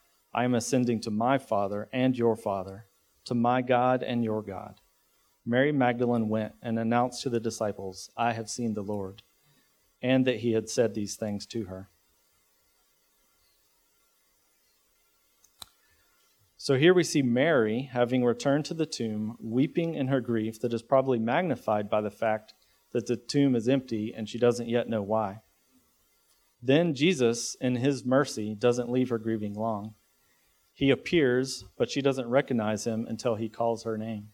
I 0.33 0.43
am 0.45 0.55
ascending 0.55 1.01
to 1.01 1.11
my 1.11 1.37
Father 1.37 1.89
and 1.91 2.17
your 2.17 2.35
Father, 2.35 2.85
to 3.25 3.35
my 3.35 3.61
God 3.61 4.03
and 4.03 4.23
your 4.23 4.41
God. 4.41 4.79
Mary 5.45 5.71
Magdalene 5.71 6.29
went 6.29 6.53
and 6.61 6.77
announced 6.77 7.23
to 7.23 7.29
the 7.29 7.39
disciples, 7.39 8.09
I 8.15 8.33
have 8.33 8.49
seen 8.49 8.73
the 8.73 8.83
Lord, 8.83 9.23
and 10.01 10.25
that 10.25 10.37
he 10.37 10.53
had 10.53 10.69
said 10.69 10.93
these 10.93 11.15
things 11.15 11.45
to 11.47 11.65
her. 11.65 11.89
So 16.55 16.77
here 16.77 16.93
we 16.93 17.03
see 17.03 17.23
Mary, 17.23 17.89
having 17.91 18.23
returned 18.23 18.65
to 18.65 18.75
the 18.75 18.85
tomb, 18.85 19.35
weeping 19.41 19.95
in 19.95 20.09
her 20.09 20.21
grief 20.21 20.61
that 20.61 20.73
is 20.73 20.83
probably 20.83 21.17
magnified 21.17 21.89
by 21.89 22.01
the 22.01 22.11
fact 22.11 22.53
that 22.93 23.07
the 23.07 23.15
tomb 23.15 23.55
is 23.55 23.67
empty 23.67 24.13
and 24.15 24.29
she 24.29 24.37
doesn't 24.37 24.69
yet 24.69 24.87
know 24.87 25.01
why. 25.01 25.41
Then 26.61 26.93
Jesus, 26.93 27.55
in 27.59 27.77
his 27.77 28.05
mercy, 28.05 28.53
doesn't 28.53 28.91
leave 28.91 29.09
her 29.09 29.17
grieving 29.17 29.55
long. 29.55 29.95
He 30.73 30.89
appears, 30.89 31.65
but 31.77 31.89
she 31.89 32.01
doesn't 32.01 32.29
recognize 32.29 32.85
him 32.85 33.05
until 33.07 33.35
he 33.35 33.49
calls 33.49 33.83
her 33.83 33.97
name. 33.97 34.29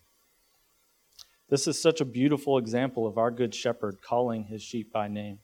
This 1.49 1.67
is 1.67 1.81
such 1.81 2.01
a 2.01 2.05
beautiful 2.05 2.57
example 2.57 3.07
of 3.07 3.17
our 3.17 3.31
good 3.31 3.55
shepherd 3.55 4.01
calling 4.01 4.45
his 4.45 4.61
sheep 4.61 4.91
by 4.91 5.07
name. 5.07 5.39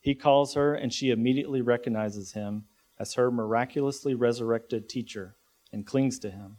He 0.00 0.14
calls 0.14 0.54
her, 0.54 0.74
and 0.74 0.92
she 0.92 1.10
immediately 1.10 1.60
recognizes 1.60 2.32
him 2.32 2.64
as 2.98 3.14
her 3.14 3.30
miraculously 3.30 4.14
resurrected 4.14 4.88
teacher 4.88 5.36
and 5.72 5.86
clings 5.86 6.18
to 6.20 6.30
him. 6.30 6.56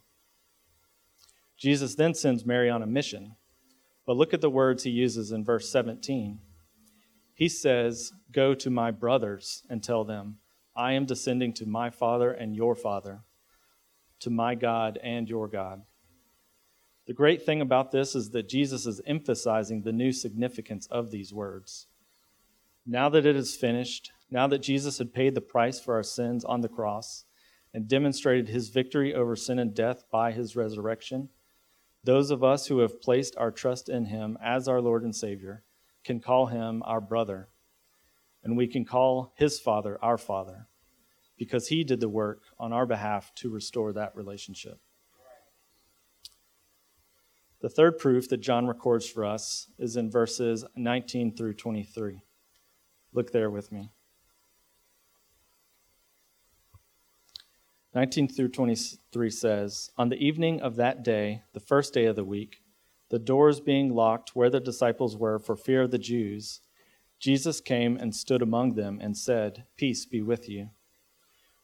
Jesus 1.57 1.95
then 1.95 2.13
sends 2.13 2.45
Mary 2.45 2.69
on 2.69 2.83
a 2.83 2.87
mission. 2.87 3.35
But 4.05 4.15
look 4.15 4.33
at 4.33 4.41
the 4.41 4.49
words 4.49 4.83
he 4.83 4.91
uses 4.91 5.31
in 5.31 5.43
verse 5.43 5.69
17. 5.69 6.39
He 7.33 7.49
says, 7.49 8.13
Go 8.31 8.53
to 8.55 8.69
my 8.69 8.91
brothers 8.91 9.63
and 9.69 9.83
tell 9.83 10.03
them, 10.03 10.37
I 10.75 10.93
am 10.93 11.05
descending 11.05 11.53
to 11.53 11.65
my 11.65 11.89
Father 11.89 12.31
and 12.31 12.55
your 12.55 12.75
Father, 12.75 13.21
to 14.19 14.29
my 14.29 14.55
God 14.55 14.99
and 15.01 15.29
your 15.29 15.47
God. 15.47 15.81
The 17.05 17.13
great 17.13 17.45
thing 17.45 17.61
about 17.61 17.91
this 17.91 18.15
is 18.15 18.31
that 18.31 18.49
Jesus 18.49 18.85
is 18.85 19.01
emphasizing 19.05 19.81
the 19.81 19.93
new 19.93 20.11
significance 20.11 20.87
of 20.87 21.09
these 21.09 21.33
words. 21.33 21.87
Now 22.85 23.09
that 23.09 23.25
it 23.25 23.35
is 23.35 23.55
finished, 23.55 24.11
now 24.29 24.47
that 24.47 24.59
Jesus 24.59 24.97
had 24.97 25.13
paid 25.13 25.33
the 25.33 25.41
price 25.41 25.79
for 25.79 25.95
our 25.95 26.03
sins 26.03 26.43
on 26.43 26.61
the 26.61 26.67
cross 26.67 27.25
and 27.73 27.87
demonstrated 27.87 28.49
his 28.49 28.69
victory 28.69 29.13
over 29.13 29.35
sin 29.35 29.59
and 29.59 29.73
death 29.73 30.03
by 30.11 30.31
his 30.31 30.55
resurrection, 30.55 31.29
those 32.03 32.31
of 32.31 32.43
us 32.43 32.67
who 32.67 32.79
have 32.79 33.01
placed 33.01 33.35
our 33.37 33.51
trust 33.51 33.89
in 33.89 34.05
him 34.05 34.37
as 34.43 34.67
our 34.67 34.81
Lord 34.81 35.03
and 35.03 35.15
Savior 35.15 35.63
can 36.03 36.19
call 36.19 36.47
him 36.47 36.81
our 36.85 37.01
brother, 37.01 37.49
and 38.43 38.57
we 38.57 38.67
can 38.67 38.85
call 38.85 39.33
his 39.35 39.59
Father 39.59 39.97
our 40.01 40.17
Father 40.17 40.67
because 41.37 41.67
he 41.67 41.83
did 41.83 41.99
the 41.99 42.09
work 42.09 42.41
on 42.59 42.73
our 42.73 42.85
behalf 42.85 43.33
to 43.35 43.49
restore 43.49 43.93
that 43.93 44.15
relationship. 44.15 44.79
The 47.61 47.69
third 47.69 47.97
proof 47.97 48.29
that 48.29 48.37
John 48.37 48.67
records 48.67 49.09
for 49.09 49.25
us 49.25 49.67
is 49.79 49.97
in 49.97 50.11
verses 50.11 50.63
19 50.75 51.35
through 51.35 51.55
23. 51.55 52.21
Look 53.13 53.31
there 53.31 53.49
with 53.49 53.71
me. 53.71 53.91
19 57.95 58.27
through 58.27 58.49
23 58.49 59.29
says 59.31 59.89
On 59.97 60.09
the 60.09 60.23
evening 60.23 60.61
of 60.61 60.75
that 60.75 61.03
day, 61.03 61.41
the 61.53 61.59
first 61.59 61.95
day 61.95 62.05
of 62.05 62.15
the 62.15 62.23
week, 62.23 62.57
the 63.09 63.17
doors 63.17 63.59
being 63.59 63.93
locked 63.93 64.35
where 64.35 64.51
the 64.51 64.59
disciples 64.59 65.17
were 65.17 65.39
for 65.39 65.55
fear 65.55 65.83
of 65.83 65.91
the 65.91 65.97
Jews, 65.97 66.61
Jesus 67.19 67.59
came 67.59 67.97
and 67.97 68.15
stood 68.15 68.43
among 68.43 68.75
them 68.75 68.99
and 69.01 69.17
said, 69.17 69.65
Peace 69.77 70.05
be 70.05 70.21
with 70.21 70.47
you. 70.47 70.69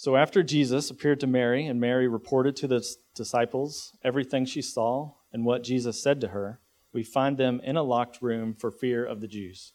So 0.00 0.16
after 0.16 0.42
Jesus 0.42 0.88
appeared 0.88 1.20
to 1.20 1.26
Mary, 1.26 1.66
and 1.66 1.78
Mary 1.78 2.08
reported 2.08 2.56
to 2.56 2.66
the 2.66 2.82
disciples 3.14 3.92
everything 4.02 4.46
she 4.46 4.62
saw 4.62 5.12
and 5.30 5.44
what 5.44 5.62
Jesus 5.62 6.02
said 6.02 6.22
to 6.22 6.28
her, 6.28 6.58
we 6.90 7.02
find 7.02 7.36
them 7.36 7.60
in 7.62 7.76
a 7.76 7.82
locked 7.82 8.22
room 8.22 8.54
for 8.54 8.70
fear 8.70 9.04
of 9.04 9.20
the 9.20 9.28
Jews. 9.28 9.74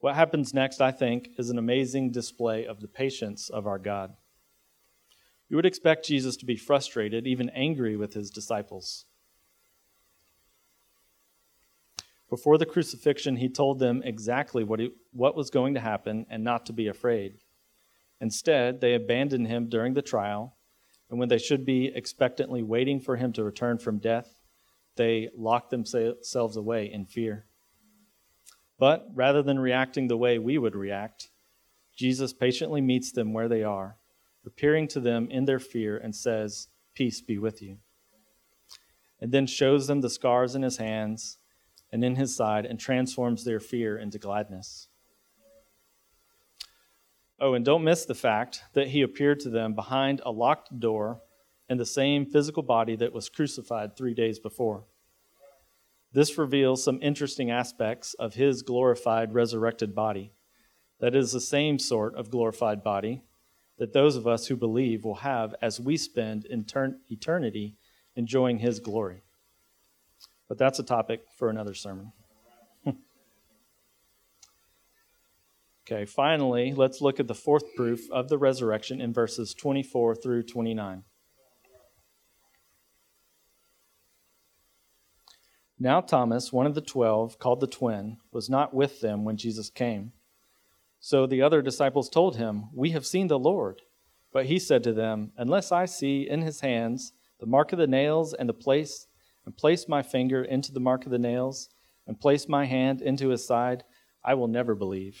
What 0.00 0.14
happens 0.14 0.54
next, 0.54 0.80
I 0.80 0.92
think, 0.92 1.28
is 1.36 1.50
an 1.50 1.58
amazing 1.58 2.10
display 2.10 2.64
of 2.64 2.80
the 2.80 2.88
patience 2.88 3.50
of 3.50 3.66
our 3.66 3.78
God. 3.78 4.14
You 5.50 5.56
would 5.56 5.66
expect 5.66 6.06
Jesus 6.06 6.34
to 6.38 6.46
be 6.46 6.56
frustrated, 6.56 7.26
even 7.26 7.50
angry 7.50 7.98
with 7.98 8.14
his 8.14 8.30
disciples. 8.30 9.04
Before 12.30 12.56
the 12.56 12.64
crucifixion, 12.64 13.36
he 13.36 13.50
told 13.50 13.78
them 13.78 14.00
exactly 14.02 14.64
what, 14.64 14.80
he, 14.80 14.90
what 15.12 15.36
was 15.36 15.50
going 15.50 15.74
to 15.74 15.80
happen 15.80 16.24
and 16.30 16.42
not 16.42 16.64
to 16.64 16.72
be 16.72 16.88
afraid. 16.88 17.40
Instead, 18.24 18.80
they 18.80 18.94
abandoned 18.94 19.46
him 19.48 19.68
during 19.68 19.92
the 19.92 20.00
trial, 20.00 20.56
and 21.10 21.18
when 21.18 21.28
they 21.28 21.36
should 21.36 21.62
be 21.66 21.92
expectantly 21.94 22.62
waiting 22.62 22.98
for 22.98 23.16
him 23.16 23.34
to 23.34 23.44
return 23.44 23.76
from 23.76 23.98
death, 23.98 24.40
they 24.96 25.28
locked 25.36 25.68
themselves 25.68 26.56
away 26.56 26.90
in 26.90 27.04
fear. 27.04 27.44
But 28.78 29.06
rather 29.12 29.42
than 29.42 29.58
reacting 29.58 30.08
the 30.08 30.16
way 30.16 30.38
we 30.38 30.56
would 30.56 30.74
react, 30.74 31.28
Jesus 31.94 32.32
patiently 32.32 32.80
meets 32.80 33.12
them 33.12 33.34
where 33.34 33.46
they 33.46 33.62
are, 33.62 33.98
appearing 34.46 34.88
to 34.88 35.00
them 35.00 35.28
in 35.30 35.44
their 35.44 35.60
fear, 35.60 35.98
and 35.98 36.16
says, 36.16 36.68
Peace 36.94 37.20
be 37.20 37.36
with 37.36 37.60
you. 37.60 37.76
And 39.20 39.32
then 39.32 39.46
shows 39.46 39.86
them 39.86 40.00
the 40.00 40.08
scars 40.08 40.54
in 40.54 40.62
his 40.62 40.78
hands 40.78 41.36
and 41.92 42.02
in 42.02 42.16
his 42.16 42.34
side 42.34 42.64
and 42.64 42.80
transforms 42.80 43.44
their 43.44 43.60
fear 43.60 43.98
into 43.98 44.18
gladness. 44.18 44.88
Oh, 47.40 47.54
and 47.54 47.64
don't 47.64 47.84
miss 47.84 48.04
the 48.04 48.14
fact 48.14 48.62
that 48.74 48.88
he 48.88 49.02
appeared 49.02 49.40
to 49.40 49.50
them 49.50 49.74
behind 49.74 50.20
a 50.24 50.30
locked 50.30 50.78
door 50.78 51.20
in 51.68 51.78
the 51.78 51.86
same 51.86 52.26
physical 52.26 52.62
body 52.62 52.94
that 52.96 53.12
was 53.12 53.28
crucified 53.28 53.96
three 53.96 54.14
days 54.14 54.38
before. 54.38 54.84
This 56.12 56.38
reveals 56.38 56.84
some 56.84 57.00
interesting 57.02 57.50
aspects 57.50 58.14
of 58.14 58.34
his 58.34 58.62
glorified, 58.62 59.34
resurrected 59.34 59.94
body. 59.94 60.32
That 61.00 61.16
is 61.16 61.32
the 61.32 61.40
same 61.40 61.78
sort 61.80 62.14
of 62.14 62.30
glorified 62.30 62.84
body 62.84 63.24
that 63.78 63.92
those 63.92 64.14
of 64.14 64.26
us 64.26 64.46
who 64.46 64.56
believe 64.56 65.04
will 65.04 65.16
have 65.16 65.54
as 65.60 65.80
we 65.80 65.96
spend 65.96 66.46
eternity 66.48 67.76
enjoying 68.14 68.60
his 68.60 68.78
glory. 68.78 69.24
But 70.48 70.58
that's 70.58 70.78
a 70.78 70.84
topic 70.84 71.22
for 71.36 71.50
another 71.50 71.74
sermon. 71.74 72.12
Okay, 75.86 76.06
finally, 76.06 76.72
let's 76.72 77.02
look 77.02 77.20
at 77.20 77.28
the 77.28 77.34
fourth 77.34 77.74
proof 77.74 78.10
of 78.10 78.30
the 78.30 78.38
resurrection 78.38 79.02
in 79.02 79.12
verses 79.12 79.52
24 79.52 80.14
through 80.14 80.44
29. 80.44 81.04
Now, 85.78 86.00
Thomas, 86.00 86.50
one 86.50 86.64
of 86.64 86.74
the 86.74 86.80
twelve, 86.80 87.38
called 87.38 87.60
the 87.60 87.66
twin, 87.66 88.16
was 88.32 88.48
not 88.48 88.72
with 88.72 89.02
them 89.02 89.24
when 89.24 89.36
Jesus 89.36 89.68
came. 89.68 90.12
So 91.00 91.26
the 91.26 91.42
other 91.42 91.60
disciples 91.60 92.08
told 92.08 92.36
him, 92.36 92.70
We 92.72 92.92
have 92.92 93.04
seen 93.04 93.26
the 93.26 93.38
Lord. 93.38 93.82
But 94.32 94.46
he 94.46 94.58
said 94.58 94.82
to 94.84 94.94
them, 94.94 95.32
Unless 95.36 95.70
I 95.70 95.84
see 95.84 96.26
in 96.26 96.40
his 96.40 96.60
hands 96.60 97.12
the 97.40 97.46
mark 97.46 97.72
of 97.74 97.78
the 97.78 97.86
nails 97.86 98.32
and 98.32 98.48
the 98.48 98.54
place, 98.54 99.06
and 99.44 99.54
place 99.54 99.86
my 99.86 100.02
finger 100.02 100.42
into 100.42 100.72
the 100.72 100.80
mark 100.80 101.04
of 101.04 101.10
the 101.10 101.18
nails, 101.18 101.68
and 102.06 102.18
place 102.18 102.48
my 102.48 102.64
hand 102.64 103.02
into 103.02 103.28
his 103.28 103.46
side, 103.46 103.84
I 104.24 104.32
will 104.32 104.48
never 104.48 104.74
believe. 104.74 105.20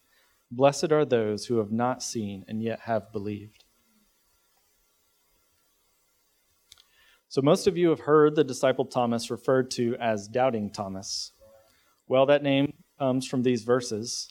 Blessed 0.51 0.91
are 0.91 1.05
those 1.05 1.45
who 1.45 1.57
have 1.57 1.71
not 1.71 2.03
seen 2.03 2.43
and 2.47 2.61
yet 2.61 2.81
have 2.81 3.11
believed. 3.11 3.63
So, 7.29 7.41
most 7.41 7.65
of 7.65 7.77
you 7.77 7.89
have 7.89 8.01
heard 8.01 8.35
the 8.35 8.43
disciple 8.43 8.85
Thomas 8.85 9.31
referred 9.31 9.71
to 9.71 9.95
as 9.95 10.27
Doubting 10.27 10.69
Thomas. 10.69 11.31
Well, 12.07 12.25
that 12.25 12.43
name 12.43 12.73
comes 12.99 13.25
from 13.25 13.43
these 13.43 13.63
verses. 13.63 14.27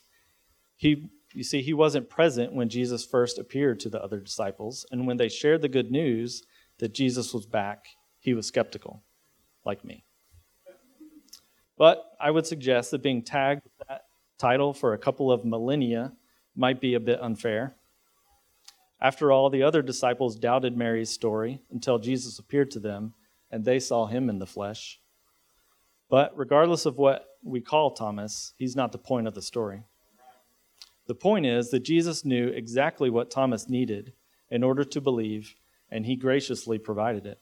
He 0.77 1.09
you 1.33 1.45
see, 1.45 1.63
he 1.63 1.73
wasn't 1.73 2.11
present 2.11 2.53
when 2.53 2.69
Jesus 2.69 3.07
first 3.07 3.39
appeared 3.39 3.79
to 3.81 3.89
the 3.89 4.03
other 4.03 4.19
disciples, 4.19 4.85
and 4.91 5.07
when 5.07 5.17
they 5.17 5.29
shared 5.29 5.63
the 5.63 5.69
good 5.69 5.91
news 5.91 6.43
that 6.79 6.95
Jesus 6.95 7.33
was 7.33 7.47
back, 7.47 7.85
he 8.19 8.35
was 8.35 8.47
skeptical, 8.47 9.05
like 9.65 9.85
me. 9.85 10.05
But 11.79 12.03
I 12.21 12.31
would 12.31 12.47
suggest 12.47 12.91
that 12.91 13.03
being 13.03 13.23
tagged 13.23 13.63
title 14.41 14.73
for 14.73 14.95
a 14.95 14.99
couple 14.99 15.31
of 15.31 15.45
millennia 15.45 16.13
might 16.57 16.81
be 16.81 16.95
a 16.95 17.01
bit 17.01 17.21
unfair. 17.21 17.77
After 19.01 19.31
all, 19.31 19.51
the 19.51 19.63
other 19.63 19.83
disciples 19.83 20.37
doubted 20.37 20.77
Mary's 20.77 21.11
story 21.11 21.61
until 21.71 21.99
Jesus 21.99 22.39
appeared 22.39 22.71
to 22.73 22.81
them 22.81 23.15
and 23.51 23.65
they 23.65 23.79
saw 23.79 24.07
him 24.07 24.29
in 24.31 24.39
the 24.39 24.47
flesh. 24.47 25.01
But 26.09 26.33
regardless 26.37 26.87
of 26.87 26.97
what 26.97 27.27
we 27.43 27.61
call 27.61 27.93
Thomas, 27.93 28.55
he's 28.57 28.77
not 28.77 28.93
the 28.93 28.99
point 28.99 29.27
of 29.27 29.35
the 29.35 29.43
story. 29.43 29.85
The 31.07 31.15
point 31.15 31.47
is 31.47 31.71
that 31.71 31.81
Jesus 31.81 32.25
knew 32.25 32.49
exactly 32.49 33.11
what 33.11 33.31
Thomas 33.31 33.69
needed 33.69 34.13
in 34.51 34.63
order 34.63 34.85
to 34.85 35.01
believe, 35.01 35.55
and 35.91 36.07
he 36.07 36.17
graciously 36.17 36.79
provided 36.79 37.27
it. 37.27 37.41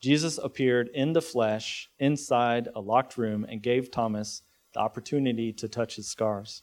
Jesus 0.00 0.38
appeared 0.38 0.88
in 0.94 1.12
the 1.12 1.22
flesh 1.22 1.90
inside 1.98 2.68
a 2.74 2.80
locked 2.80 3.18
room 3.18 3.44
and 3.48 3.62
gave 3.62 3.90
Thomas 3.90 4.42
the 4.78 4.84
opportunity 4.84 5.52
to 5.52 5.68
touch 5.68 5.96
his 5.96 6.08
scars. 6.08 6.62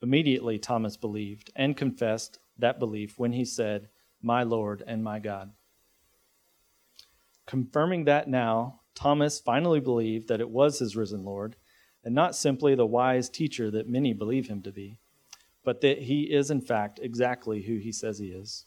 Immediately, 0.00 0.60
Thomas 0.60 0.96
believed 0.96 1.50
and 1.56 1.76
confessed 1.76 2.38
that 2.56 2.78
belief 2.78 3.18
when 3.18 3.32
he 3.32 3.44
said, 3.44 3.88
My 4.22 4.44
Lord 4.44 4.82
and 4.86 5.02
my 5.02 5.18
God. 5.18 5.50
Confirming 7.46 8.04
that 8.04 8.28
now, 8.28 8.82
Thomas 8.94 9.40
finally 9.40 9.80
believed 9.80 10.28
that 10.28 10.40
it 10.40 10.50
was 10.50 10.78
his 10.78 10.94
risen 10.94 11.24
Lord 11.24 11.56
and 12.04 12.14
not 12.14 12.36
simply 12.36 12.76
the 12.76 12.86
wise 12.86 13.28
teacher 13.28 13.72
that 13.72 13.88
many 13.88 14.12
believe 14.12 14.46
him 14.46 14.62
to 14.62 14.70
be, 14.70 15.00
but 15.64 15.80
that 15.80 16.02
he 16.02 16.32
is, 16.32 16.48
in 16.48 16.60
fact, 16.60 17.00
exactly 17.02 17.62
who 17.62 17.78
he 17.78 17.90
says 17.90 18.20
he 18.20 18.28
is. 18.28 18.66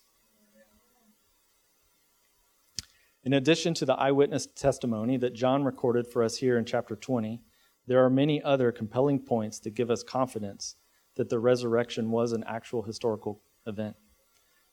In 3.24 3.32
addition 3.32 3.74
to 3.76 3.86
the 3.86 3.96
eyewitness 3.96 4.48
testimony 4.48 5.16
that 5.16 5.34
John 5.34 5.64
recorded 5.64 6.08
for 6.08 6.24
us 6.24 6.38
here 6.38 6.58
in 6.58 6.66
chapter 6.66 6.96
20, 6.96 7.42
there 7.88 8.04
are 8.04 8.10
many 8.10 8.42
other 8.44 8.72
compelling 8.72 9.20
points 9.20 9.60
that 9.60 9.76
give 9.76 9.90
us 9.90 10.04
confidence 10.04 10.76
that 11.16 11.30
the 11.30 11.40
resurrection 11.40 12.12
was 12.12 12.32
an 12.32 12.44
actual 12.46 12.84
historical 12.84 13.42
event, 13.66 13.96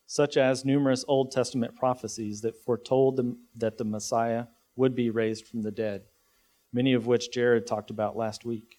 such 0.06 0.36
as 0.36 0.64
numerous 0.64 1.04
Old 1.08 1.30
Testament 1.30 1.74
prophecies 1.74 2.42
that 2.42 2.62
foretold 2.64 3.36
that 3.56 3.78
the 3.78 3.84
Messiah 3.84 4.46
would 4.76 4.94
be 4.94 5.10
raised 5.10 5.46
from 5.46 5.62
the 5.62 5.70
dead 5.70 6.02
many 6.74 6.92
of 6.92 7.06
which 7.06 7.30
Jared 7.30 7.66
talked 7.66 7.90
about 7.90 8.16
last 8.16 8.44
week, 8.44 8.78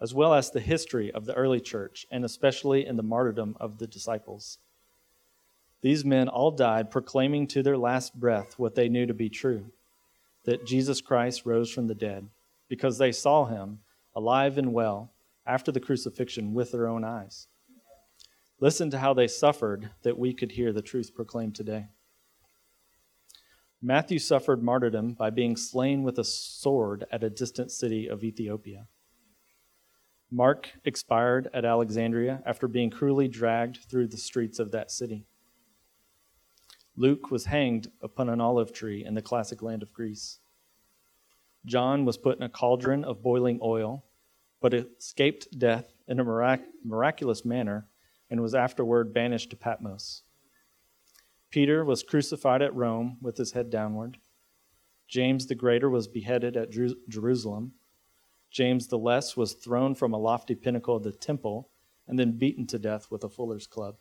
as 0.00 0.12
well 0.12 0.34
as 0.34 0.50
the 0.50 0.60
history 0.60 1.12
of 1.12 1.24
the 1.24 1.34
early 1.34 1.60
church, 1.60 2.04
and 2.10 2.24
especially 2.24 2.84
in 2.84 2.96
the 2.96 3.04
martyrdom 3.04 3.56
of 3.60 3.78
the 3.78 3.86
disciples. 3.86 4.58
These 5.80 6.04
men 6.04 6.28
all 6.28 6.50
died 6.50 6.90
proclaiming 6.90 7.46
to 7.48 7.62
their 7.62 7.78
last 7.78 8.18
breath 8.18 8.58
what 8.58 8.74
they 8.74 8.88
knew 8.88 9.06
to 9.06 9.14
be 9.14 9.30
true 9.30 9.66
that 10.44 10.66
Jesus 10.66 11.00
Christ 11.00 11.46
rose 11.46 11.70
from 11.70 11.86
the 11.86 11.94
dead, 11.94 12.28
because 12.68 12.98
they 12.98 13.12
saw 13.12 13.46
him 13.46 13.80
alive 14.14 14.58
and 14.58 14.72
well 14.72 15.12
after 15.46 15.70
the 15.70 15.80
crucifixion 15.80 16.54
with 16.54 16.72
their 16.72 16.86
own 16.86 17.04
eyes. 17.04 17.48
Listen 18.60 18.90
to 18.90 18.98
how 18.98 19.12
they 19.12 19.26
suffered 19.26 19.90
that 20.02 20.18
we 20.18 20.32
could 20.32 20.52
hear 20.52 20.72
the 20.72 20.82
truth 20.82 21.14
proclaimed 21.14 21.54
today. 21.54 21.86
Matthew 23.82 24.18
suffered 24.18 24.62
martyrdom 24.62 25.12
by 25.12 25.28
being 25.28 25.56
slain 25.56 26.02
with 26.02 26.18
a 26.18 26.24
sword 26.24 27.04
at 27.12 27.22
a 27.22 27.28
distant 27.28 27.70
city 27.70 28.06
of 28.06 28.24
Ethiopia. 28.24 28.86
Mark 30.30 30.70
expired 30.84 31.50
at 31.52 31.64
Alexandria 31.64 32.42
after 32.46 32.66
being 32.66 32.88
cruelly 32.88 33.28
dragged 33.28 33.80
through 33.90 34.08
the 34.08 34.16
streets 34.16 34.58
of 34.58 34.70
that 34.70 34.90
city. 34.90 35.26
Luke 36.96 37.30
was 37.30 37.44
hanged 37.44 37.88
upon 38.00 38.28
an 38.28 38.40
olive 38.40 38.72
tree 38.72 39.04
in 39.04 39.14
the 39.14 39.22
classic 39.22 39.62
land 39.62 39.82
of 39.82 39.92
Greece. 39.92 40.38
John 41.66 42.04
was 42.04 42.18
put 42.18 42.36
in 42.36 42.42
a 42.42 42.48
cauldron 42.48 43.04
of 43.04 43.22
boiling 43.22 43.58
oil, 43.62 44.04
but 44.60 44.74
escaped 44.74 45.58
death 45.58 45.94
in 46.06 46.20
a 46.20 46.24
mirac- 46.24 46.68
miraculous 46.84 47.44
manner 47.44 47.88
and 48.30 48.40
was 48.40 48.54
afterward 48.54 49.14
banished 49.14 49.50
to 49.50 49.56
Patmos. 49.56 50.22
Peter 51.50 51.84
was 51.84 52.02
crucified 52.02 52.62
at 52.62 52.74
Rome 52.74 53.16
with 53.22 53.36
his 53.36 53.52
head 53.52 53.70
downward. 53.70 54.18
James 55.06 55.46
the 55.46 55.54
Greater 55.54 55.88
was 55.88 56.08
beheaded 56.08 56.56
at 56.56 56.70
Jerusalem. 57.08 57.72
James 58.50 58.88
the 58.88 58.98
Less 58.98 59.36
was 59.36 59.52
thrown 59.52 59.94
from 59.94 60.12
a 60.12 60.18
lofty 60.18 60.54
pinnacle 60.54 60.96
of 60.96 61.04
the 61.04 61.12
temple 61.12 61.70
and 62.06 62.18
then 62.18 62.38
beaten 62.38 62.66
to 62.66 62.78
death 62.78 63.10
with 63.10 63.24
a 63.24 63.28
fuller's 63.28 63.66
club. 63.66 63.96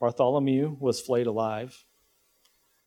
Bartholomew 0.00 0.76
was 0.80 1.00
flayed 1.00 1.26
alive. 1.26 1.84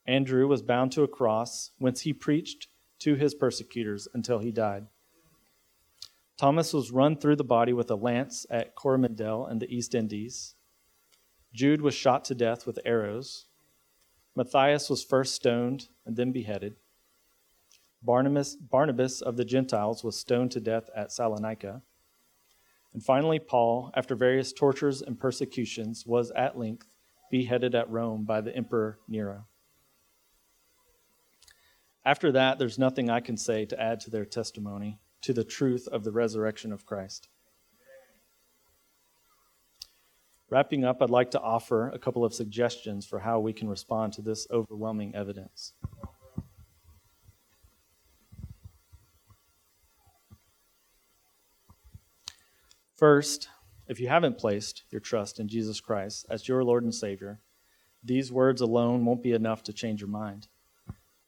Andrew 0.05 0.47
was 0.47 0.61
bound 0.61 0.91
to 0.93 1.03
a 1.03 1.07
cross, 1.07 1.71
whence 1.77 2.01
he 2.01 2.13
preached 2.13 2.67
to 3.03 3.15
his 3.15 3.35
persecutors 3.35 4.07
until 4.13 4.39
he 4.39 4.51
died. 4.51 4.87
Thomas 6.37 6.73
was 6.73 6.91
run 6.91 7.17
through 7.17 7.35
the 7.35 7.43
body 7.43 7.73
with 7.73 7.91
a 7.91 7.95
lance 7.95 8.45
at 8.49 8.75
Coromandel 8.75 9.47
in 9.47 9.59
the 9.59 9.73
East 9.73 9.93
Indies. 9.93 10.55
Jude 11.53 11.81
was 11.81 11.93
shot 11.93 12.25
to 12.25 12.35
death 12.35 12.65
with 12.65 12.79
arrows. 12.85 13.45
Matthias 14.35 14.89
was 14.89 15.03
first 15.03 15.35
stoned 15.35 15.89
and 16.05 16.15
then 16.15 16.31
beheaded. 16.31 16.75
Barnabas, 18.01 18.55
Barnabas 18.55 19.21
of 19.21 19.37
the 19.37 19.45
Gentiles 19.45 20.03
was 20.03 20.17
stoned 20.17 20.51
to 20.51 20.59
death 20.59 20.89
at 20.95 21.11
Salonica. 21.11 21.81
And 22.93 23.03
finally, 23.03 23.39
Paul, 23.39 23.91
after 23.95 24.15
various 24.15 24.53
tortures 24.53 25.01
and 25.01 25.19
persecutions, 25.19 26.05
was 26.05 26.31
at 26.31 26.57
length 26.57 26.97
beheaded 27.29 27.75
at 27.75 27.89
Rome 27.89 28.23
by 28.23 28.41
the 28.41 28.55
Emperor 28.55 28.99
Nero. 29.07 29.45
After 32.05 32.31
that, 32.33 32.59
there's 32.59 32.77
nothing 32.77 33.09
I 33.09 33.21
can 33.21 33.37
say 33.37 33.65
to 33.65 33.81
add 33.81 34.01
to 34.01 34.09
their 34.09 34.25
testimony 34.25 34.99
to 35.21 35.31
the 35.31 35.45
truth 35.45 35.87
of 35.87 36.03
the 36.03 36.11
resurrection 36.11 36.73
of 36.73 36.85
Christ. 36.85 37.29
Wrapping 40.49 40.83
up, 40.83 41.01
I'd 41.01 41.09
like 41.09 41.31
to 41.31 41.41
offer 41.41 41.89
a 41.89 41.97
couple 41.97 42.25
of 42.25 42.33
suggestions 42.33 43.05
for 43.05 43.19
how 43.19 43.39
we 43.39 43.53
can 43.53 43.69
respond 43.69 44.13
to 44.13 44.21
this 44.21 44.45
overwhelming 44.51 45.15
evidence. 45.15 45.73
First, 52.95 53.47
if 53.87 53.99
you 53.99 54.09
haven't 54.09 54.37
placed 54.37 54.83
your 54.91 55.01
trust 55.01 55.39
in 55.39 55.47
Jesus 55.47 55.79
Christ 55.79 56.25
as 56.29 56.47
your 56.47 56.63
Lord 56.63 56.83
and 56.83 56.93
Savior, 56.93 57.39
these 58.03 58.31
words 58.31 58.61
alone 58.61 59.05
won't 59.05 59.23
be 59.23 59.31
enough 59.31 59.63
to 59.63 59.73
change 59.73 60.01
your 60.01 60.09
mind. 60.09 60.47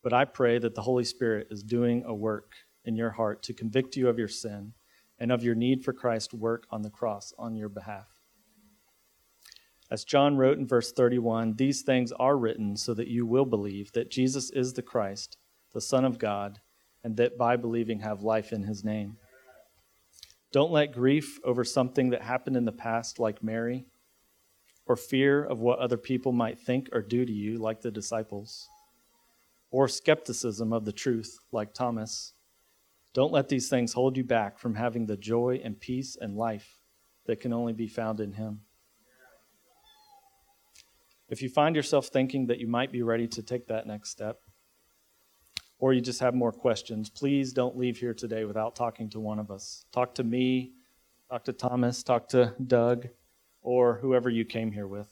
But 0.06 0.14
I 0.14 0.26
pray 0.26 0.60
that 0.60 0.76
the 0.76 0.84
Holy 0.84 1.04
Spirit 1.04 1.48
is 1.50 1.64
doing 1.64 2.04
a 2.06 2.14
work 2.14 2.52
in 2.84 2.96
your 2.96 3.10
heart 3.10 3.42
to 3.42 3.56
convict 3.56 3.96
you 3.96 4.08
of 4.08 4.20
your 4.20 4.28
sin 4.28 4.74
and 5.18 5.32
of 5.32 5.44
your 5.44 5.56
need 5.56 5.84
for 5.84 5.94
Christ's 5.94 6.32
work 6.32 6.68
on 6.70 6.84
the 6.84 6.92
cross 6.92 7.34
on 7.40 7.56
your 7.56 7.70
behalf. 7.70 8.06
As 9.90 10.04
John 10.04 10.38
wrote 10.38 10.60
in 10.60 10.68
verse 10.68 10.92
31, 10.92 11.56
these 11.56 11.82
things 11.82 12.12
are 12.20 12.38
written 12.38 12.78
so 12.78 12.94
that 12.94 13.08
you 13.08 13.26
will 13.26 13.46
believe 13.46 13.94
that 13.94 14.12
Jesus 14.12 14.52
is 14.52 14.74
the 14.74 14.84
Christ, 14.84 15.38
the 15.74 15.82
Son 15.82 16.06
of 16.06 16.20
God, 16.20 16.60
and 17.04 17.18
that 17.18 17.36
by 17.36 17.56
believing 17.56 18.02
have 18.02 18.22
life 18.22 18.54
in 18.54 18.62
his 18.62 18.84
name. 18.84 19.18
Don't 20.52 20.72
let 20.72 20.94
grief 20.94 21.40
over 21.44 21.64
something 21.64 22.12
that 22.12 22.22
happened 22.22 22.56
in 22.56 22.66
the 22.66 22.72
past, 22.72 23.18
like 23.18 23.42
Mary, 23.42 23.88
or 24.86 24.96
fear 24.96 25.44
of 25.44 25.62
what 25.62 25.80
other 25.80 25.98
people 25.98 26.32
might 26.32 26.60
think 26.60 26.90
or 26.94 27.02
do 27.02 27.26
to 27.26 27.34
you, 27.34 27.58
like 27.58 27.82
the 27.82 27.90
disciples, 27.90 28.70
or 29.76 29.90
skepticism 29.90 30.72
of 30.72 30.86
the 30.86 30.94
truth, 30.94 31.38
like 31.52 31.74
Thomas. 31.74 32.32
Don't 33.14 33.34
let 33.34 33.50
these 33.50 33.68
things 33.68 33.92
hold 33.92 34.16
you 34.16 34.24
back 34.24 34.58
from 34.58 34.76
having 34.76 35.06
the 35.06 35.18
joy 35.18 35.60
and 35.62 35.78
peace 35.78 36.16
and 36.16 36.38
life 36.38 36.80
that 37.26 37.42
can 37.42 37.52
only 37.52 37.74
be 37.74 37.90
found 37.90 38.22
in 38.22 38.32
Him. 38.32 38.62
If 41.28 41.42
you 41.42 41.50
find 41.50 41.76
yourself 41.76 42.08
thinking 42.08 42.48
that 42.48 42.60
you 42.60 42.68
might 42.68 42.90
be 42.90 43.02
ready 43.02 43.28
to 43.28 43.44
take 43.44 43.68
that 43.68 43.86
next 43.86 44.12
step, 44.12 44.38
or 45.78 45.92
you 45.92 46.00
just 46.00 46.22
have 46.22 46.34
more 46.34 46.54
questions, 46.54 47.10
please 47.10 47.52
don't 47.52 47.78
leave 47.78 47.98
here 47.98 48.14
today 48.14 48.46
without 48.46 48.78
talking 48.78 49.10
to 49.10 49.20
one 49.20 49.40
of 49.40 49.52
us. 49.52 49.84
Talk 49.92 50.16
to 50.16 50.24
me, 50.24 50.72
talk 51.30 51.44
to 51.44 51.54
Thomas, 51.54 52.02
talk 52.02 52.30
to 52.30 52.56
Doug, 52.66 53.10
or 53.62 54.00
whoever 54.02 54.30
you 54.30 54.46
came 54.46 54.72
here 54.72 54.88
with. 54.88 55.10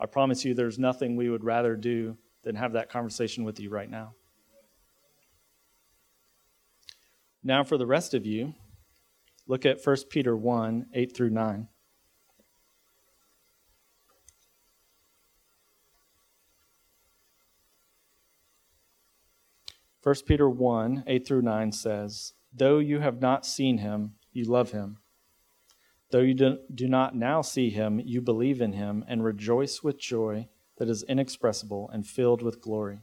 I 0.00 0.06
promise 0.06 0.42
you, 0.42 0.54
there's 0.54 0.78
nothing 0.78 1.16
we 1.16 1.28
would 1.28 1.44
rather 1.44 1.76
do 1.76 2.16
than 2.42 2.56
have 2.56 2.72
that 2.72 2.90
conversation 2.90 3.44
with 3.44 3.60
you 3.60 3.70
right 3.70 3.90
now. 3.90 4.14
Now, 7.44 7.64
for 7.64 7.76
the 7.76 7.86
rest 7.86 8.14
of 8.14 8.24
you, 8.24 8.54
look 9.46 9.66
at 9.66 9.84
1 9.84 9.96
Peter 10.10 10.36
1 10.36 10.86
8 10.94 11.16
through 11.16 11.30
9. 11.30 11.68
1 20.02 20.14
Peter 20.26 20.48
1 20.48 21.04
8 21.06 21.26
through 21.26 21.42
9 21.42 21.72
says, 21.72 22.32
Though 22.52 22.78
you 22.78 23.00
have 23.00 23.20
not 23.20 23.46
seen 23.46 23.78
him, 23.78 24.14
you 24.32 24.44
love 24.44 24.72
him. 24.72 24.98
Though 26.10 26.20
you 26.20 26.34
do 26.34 26.88
not 26.88 27.16
now 27.16 27.40
see 27.40 27.70
him, 27.70 28.00
you 28.04 28.20
believe 28.20 28.60
in 28.60 28.74
him 28.74 29.04
and 29.08 29.24
rejoice 29.24 29.82
with 29.82 29.98
joy 29.98 30.48
that 30.78 30.88
is 30.88 31.02
inexpressible 31.04 31.90
and 31.92 32.06
filled 32.06 32.42
with 32.42 32.60
glory, 32.60 33.00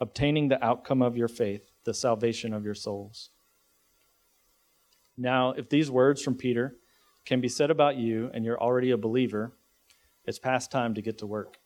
obtaining 0.00 0.48
the 0.48 0.62
outcome 0.64 1.02
of 1.02 1.16
your 1.16 1.28
faith, 1.28 1.70
the 1.84 1.94
salvation 1.94 2.52
of 2.52 2.64
your 2.64 2.74
souls. 2.74 3.30
Now, 5.16 5.52
if 5.52 5.68
these 5.68 5.90
words 5.90 6.22
from 6.22 6.36
Peter 6.36 6.76
can 7.24 7.40
be 7.40 7.48
said 7.48 7.70
about 7.70 7.96
you 7.96 8.30
and 8.32 8.44
you're 8.44 8.60
already 8.60 8.90
a 8.90 8.96
believer, 8.96 9.52
it's 10.24 10.38
past 10.38 10.70
time 10.70 10.94
to 10.94 11.02
get 11.02 11.18
to 11.18 11.26
work. 11.26 11.58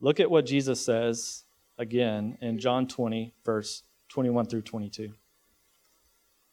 Look 0.00 0.20
at 0.20 0.30
what 0.30 0.46
Jesus 0.46 0.84
says 0.84 1.44
again 1.78 2.36
in 2.40 2.58
John 2.58 2.86
20, 2.86 3.34
verse 3.44 3.82
21 4.08 4.46
through 4.46 4.62
22. 4.62 5.12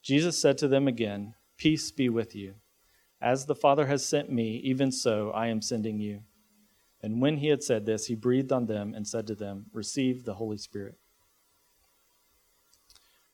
Jesus 0.01 0.37
said 0.37 0.57
to 0.59 0.67
them 0.67 0.87
again, 0.87 1.35
Peace 1.57 1.91
be 1.91 2.09
with 2.09 2.35
you. 2.35 2.55
As 3.21 3.45
the 3.45 3.55
Father 3.55 3.85
has 3.87 4.05
sent 4.05 4.29
me, 4.31 4.57
even 4.63 4.91
so 4.91 5.31
I 5.31 5.47
am 5.47 5.61
sending 5.61 5.99
you. 5.99 6.23
And 7.03 7.21
when 7.21 7.37
he 7.37 7.49
had 7.49 7.61
said 7.61 7.85
this, 7.85 8.05
he 8.05 8.15
breathed 8.15 8.53
on 8.53 8.65
them 8.65 8.93
and 8.95 9.05
said 9.05 9.27
to 9.27 9.35
them, 9.35 9.65
Receive 9.73 10.23
the 10.23 10.35
Holy 10.35 10.57
Spirit. 10.57 10.95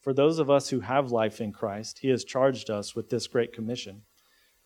For 0.02 0.12
those 0.12 0.40
of 0.40 0.50
us 0.50 0.70
who 0.70 0.80
have 0.80 1.12
life 1.12 1.40
in 1.40 1.52
Christ, 1.52 2.00
he 2.00 2.10
has 2.10 2.24
charged 2.24 2.72
us 2.72 2.96
with 2.96 3.10
this 3.10 3.28
great 3.28 3.54
commission. 3.54 4.02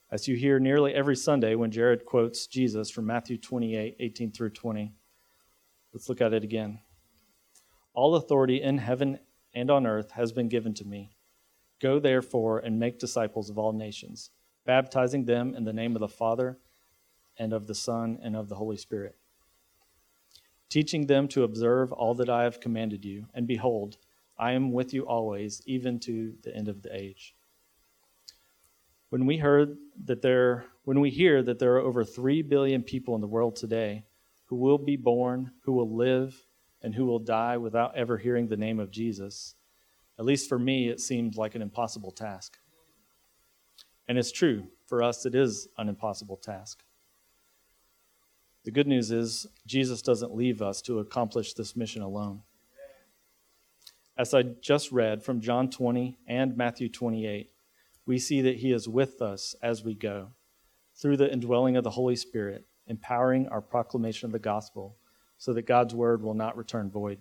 As 0.09 0.27
you 0.27 0.37
hear 0.37 0.57
nearly 0.57 0.93
every 0.93 1.17
Sunday 1.17 1.53
when 1.55 1.71
Jared 1.71 2.05
quotes 2.05 2.47
Jesus 2.47 2.89
from 2.89 3.05
Matthew 3.05 3.37
28 3.37 3.97
18 3.99 4.31
through 4.31 4.51
20, 4.51 4.93
let's 5.91 6.07
look 6.07 6.21
at 6.21 6.33
it 6.33 6.43
again. 6.43 6.79
All 7.93 8.15
authority 8.15 8.61
in 8.61 8.77
heaven 8.77 9.19
and 9.53 9.69
on 9.69 9.85
earth 9.85 10.11
has 10.11 10.31
been 10.31 10.47
given 10.47 10.73
to 10.75 10.85
me. 10.85 11.17
Go 11.81 11.99
therefore 11.99 12.59
and 12.59 12.79
make 12.79 12.99
disciples 12.99 13.49
of 13.49 13.57
all 13.57 13.73
nations, 13.73 14.29
baptizing 14.65 15.25
them 15.25 15.55
in 15.55 15.65
the 15.65 15.73
name 15.73 15.95
of 15.95 15.99
the 15.99 16.07
Father 16.07 16.57
and 17.37 17.53
of 17.53 17.67
the 17.67 17.75
Son 17.75 18.19
and 18.21 18.35
of 18.35 18.49
the 18.49 18.55
Holy 18.55 18.77
Spirit, 18.77 19.15
teaching 20.69 21.07
them 21.07 21.27
to 21.29 21.43
observe 21.43 21.91
all 21.91 22.13
that 22.15 22.29
I 22.29 22.43
have 22.43 22.59
commanded 22.59 23.05
you. 23.05 23.27
And 23.33 23.47
behold, 23.47 23.97
I 24.37 24.53
am 24.53 24.71
with 24.71 24.93
you 24.93 25.07
always, 25.07 25.61
even 25.65 25.99
to 26.01 26.33
the 26.43 26.55
end 26.55 26.67
of 26.67 26.81
the 26.81 26.95
age. 26.95 27.35
When 29.09 29.25
we 29.25 29.37
heard 29.37 29.77
that 30.05 30.21
there 30.21 30.65
when 30.85 30.99
we 30.99 31.09
hear 31.09 31.41
that 31.41 31.59
there 31.59 31.75
are 31.75 31.79
over 31.79 32.03
3 32.03 32.41
billion 32.41 32.83
people 32.83 33.15
in 33.15 33.21
the 33.21 33.27
world 33.27 33.55
today 33.55 34.03
who 34.45 34.57
will 34.57 34.77
be 34.77 34.97
born, 34.97 35.51
who 35.63 35.71
will 35.71 35.95
live, 35.95 36.45
and 36.81 36.93
who 36.93 37.05
will 37.05 37.19
die 37.19 37.57
without 37.57 37.95
ever 37.95 38.17
hearing 38.17 38.47
the 38.47 38.57
name 38.57 38.79
of 38.79 38.91
Jesus, 38.91 39.55
at 40.19 40.25
least 40.25 40.49
for 40.49 40.59
me, 40.59 40.89
it 40.89 40.99
seemed 40.99 41.37
like 41.37 41.55
an 41.55 41.61
impossible 41.61 42.11
task. 42.11 42.57
And 44.07 44.17
it's 44.17 44.31
true, 44.31 44.67
for 44.85 45.01
us, 45.01 45.25
it 45.25 45.33
is 45.33 45.69
an 45.77 45.87
impossible 45.87 46.35
task. 46.35 46.83
The 48.63 48.71
good 48.71 48.87
news 48.87 49.11
is, 49.11 49.45
Jesus 49.65 50.01
doesn't 50.01 50.35
leave 50.35 50.61
us 50.61 50.81
to 50.83 50.99
accomplish 50.99 51.53
this 51.53 51.75
mission 51.75 52.01
alone. 52.01 52.43
As 54.17 54.33
I 54.33 54.43
just 54.43 54.91
read 54.91 55.23
from 55.23 55.41
John 55.41 55.69
20 55.69 56.17
and 56.27 56.55
Matthew 56.55 56.87
28, 56.87 57.49
we 58.05 58.17
see 58.17 58.41
that 58.41 58.57
He 58.57 58.71
is 58.71 58.87
with 58.87 59.21
us 59.21 59.55
as 59.61 59.83
we 59.83 59.93
go, 59.93 60.29
through 60.95 61.17
the 61.17 61.31
indwelling 61.31 61.75
of 61.75 61.83
the 61.83 61.89
Holy 61.89 62.15
Spirit, 62.15 62.65
empowering 62.87 63.47
our 63.47 63.61
proclamation 63.61 64.27
of 64.27 64.31
the 64.31 64.39
gospel 64.39 64.95
so 65.37 65.51
that 65.53 65.63
God's 65.63 65.93
word 65.93 66.21
will 66.21 66.33
not 66.33 66.55
return 66.55 66.89
void. 66.89 67.19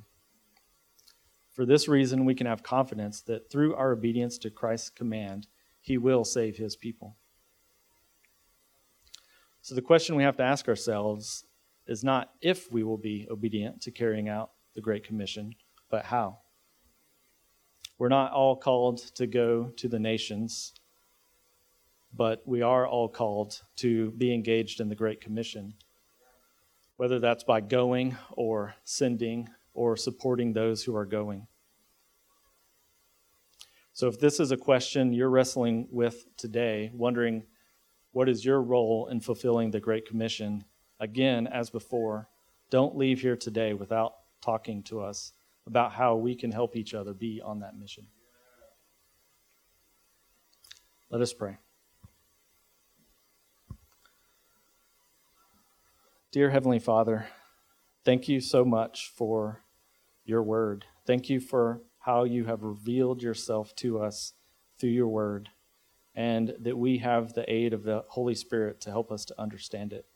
For 1.51 1.67
this 1.67 1.89
reason, 1.89 2.25
we 2.25 2.35
can 2.35 2.47
have 2.47 2.63
confidence 2.63 3.21
that 3.23 3.51
through 3.51 3.75
our 3.75 3.93
obedience 3.93 4.39
to 4.39 4.51
Christ's 4.51 4.91
command, 4.91 5.49
he 5.81 5.99
will 5.99 6.25
save 6.25 6.57
his 6.57 6.77
people. 6.77 7.17
So 9.63 9.75
the 9.75 9.83
question 9.83 10.17
we 10.17 10.23
have 10.25 10.37
to 10.37 10.43
ask 10.43 10.69
ourselves 10.69 11.45
is 11.87 12.05
not 12.05 12.33
if 12.41 12.71
we 12.71 12.83
will 12.83 12.99
be 12.99 13.27
obedient 13.31 13.81
to 13.83 13.91
carrying 13.91 14.29
out 14.29 14.51
the 14.75 14.81
Great 14.81 15.05
Commission, 15.05 15.55
but 15.91 16.05
how. 16.05 16.39
We're 17.99 18.09
not 18.09 18.33
all 18.33 18.57
called 18.57 18.99
to 19.15 19.27
go 19.27 19.73
to 19.77 19.89
the 19.89 19.99
nations, 19.99 20.75
but 22.15 22.43
we 22.45 22.63
are 22.63 22.87
all 22.87 23.09
called 23.09 23.63
to 23.77 24.11
be 24.13 24.35
engaged 24.35 24.81
in 24.81 24.89
the 24.89 24.95
Great 24.95 25.21
Commission 25.21 25.75
whether 27.03 27.19
that's 27.19 27.43
by 27.43 27.61
going 27.61 28.17
or 28.31 28.77
sending 28.85 29.49
or 29.75 29.97
supporting 29.97 30.53
those 30.53 30.85
who 30.85 30.95
are 30.95 31.05
going. 31.05 31.49
So, 33.93 34.07
if 34.07 34.21
this 34.21 34.39
is 34.39 34.53
a 34.53 34.57
question 34.57 35.13
you're 35.13 35.29
wrestling 35.29 35.89
with 35.91 36.25
today, 36.37 36.93
wondering 36.95 37.43
what 38.13 38.29
is 38.29 38.45
your 38.45 38.63
role 38.63 39.09
in 39.11 39.21
fulfilling 39.21 39.71
the 39.71 39.81
Great 39.81 40.07
Commission, 40.07 40.65
again, 41.01 41.47
as 41.47 41.71
before, 41.71 42.29
don't 42.71 42.97
leave 42.97 43.21
here 43.21 43.37
today 43.37 43.75
without 43.75 44.15
talking 44.41 44.83
to 44.85 45.01
us 45.01 45.33
about 45.67 45.93
how 45.93 46.17
we 46.17 46.35
can 46.35 46.51
help 46.51 46.77
each 46.77 46.95
other 46.95 47.15
be 47.15 47.41
on 47.43 47.61
that 47.61 47.77
mission. 47.79 48.07
Let 51.11 51.21
us 51.21 51.33
pray. 51.33 51.59
Dear 56.33 56.49
Heavenly 56.49 56.79
Father, 56.79 57.27
thank 58.05 58.27
you 58.27 58.41
so 58.41 58.65
much 58.65 59.13
for 59.15 59.65
your 60.25 60.43
word. 60.43 60.87
Thank 61.07 61.29
you 61.29 61.41
for 61.41 61.83
how 62.01 62.25
you 62.25 62.47
have 62.47 62.63
revealed 62.63 63.23
yourself 63.23 63.75
to 63.77 64.01
us 64.01 64.33
through 64.79 64.91
your 64.91 65.09
word, 65.09 65.51
and 66.15 66.55
that 66.61 66.77
we 66.77 66.99
have 66.99 67.33
the 67.33 67.51
aid 67.53 67.73
of 67.73 67.85
the 67.85 68.05
Holy 68.09 68.35
Spirit 68.35 68.81
to 68.83 68.91
help 68.91 69.11
us 69.11 69.25
to 69.27 69.41
understand 69.41 69.93
it. 69.93 70.07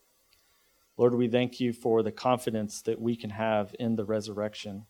Lord, 0.96 1.14
we 1.14 1.28
thank 1.28 1.60
you 1.60 1.72
for 1.72 2.02
the 2.02 2.12
confidence 2.12 2.82
that 2.82 3.00
we 3.00 3.16
can 3.16 3.30
have 3.30 3.74
in 3.78 3.96
the 3.96 4.04
resurrection, 4.04 4.86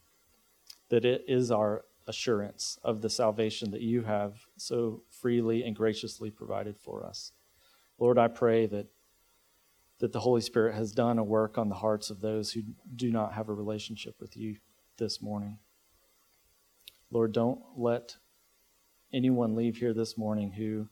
that 0.88 1.05
it 1.05 1.25
is 1.27 1.51
our 1.51 1.85
assurance 2.07 2.79
of 2.85 3.03
the 3.03 3.11
salvation 3.11 3.73
that 3.73 3.81
you 3.81 4.03
have 4.03 4.47
so 4.57 5.03
freely 5.11 5.64
and 5.64 5.75
graciously 5.75 6.31
provided 6.31 6.79
for 6.79 7.05
us. 7.05 7.33
Lord, 7.99 8.19
I 8.19 8.29
pray 8.29 8.66
that 8.66 8.87
that 9.99 10.12
the 10.12 10.21
Holy 10.21 10.40
Spirit 10.40 10.75
has 10.75 10.92
done 10.92 11.19
a 11.19 11.25
work 11.25 11.57
on 11.57 11.69
the 11.69 11.75
hearts 11.75 12.11
of 12.11 12.21
those 12.21 12.53
who 12.53 12.62
do 12.95 13.11
not 13.11 13.33
have 13.33 13.49
a 13.49 13.55
relationship 13.55 14.14
with 14.21 14.37
you 14.37 14.57
this 14.99 15.23
morning. 15.23 15.59
Lord, 17.11 17.33
don't 17.33 17.61
let 17.77 18.16
anyone 19.12 19.55
leave 19.55 19.77
here 19.77 19.95
this 19.95 20.19
morning 20.19 20.53
who 20.53 20.88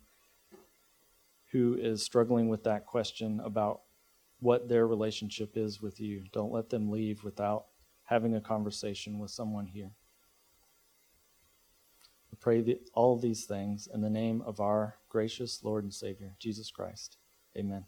who 1.54 1.78
is 1.80 2.02
struggling 2.02 2.48
with 2.48 2.64
that 2.64 2.84
question 2.84 3.40
about 3.44 3.82
what 4.40 4.68
their 4.68 4.88
relationship 4.88 5.56
is 5.56 5.80
with 5.80 6.00
you. 6.00 6.24
Don't 6.32 6.50
let 6.50 6.68
them 6.68 6.90
leave 6.90 7.22
without 7.22 7.66
having 8.02 8.34
a 8.34 8.40
conversation 8.40 9.20
with 9.20 9.30
someone 9.30 9.66
here. 9.66 9.92
We 12.32 12.38
pray 12.40 12.78
all 12.92 13.16
these 13.16 13.44
things 13.44 13.88
in 13.94 14.00
the 14.00 14.10
name 14.10 14.42
of 14.44 14.58
our 14.58 14.96
gracious 15.08 15.60
Lord 15.62 15.84
and 15.84 15.94
Savior, 15.94 16.34
Jesus 16.40 16.72
Christ. 16.72 17.18
Amen. 17.56 17.84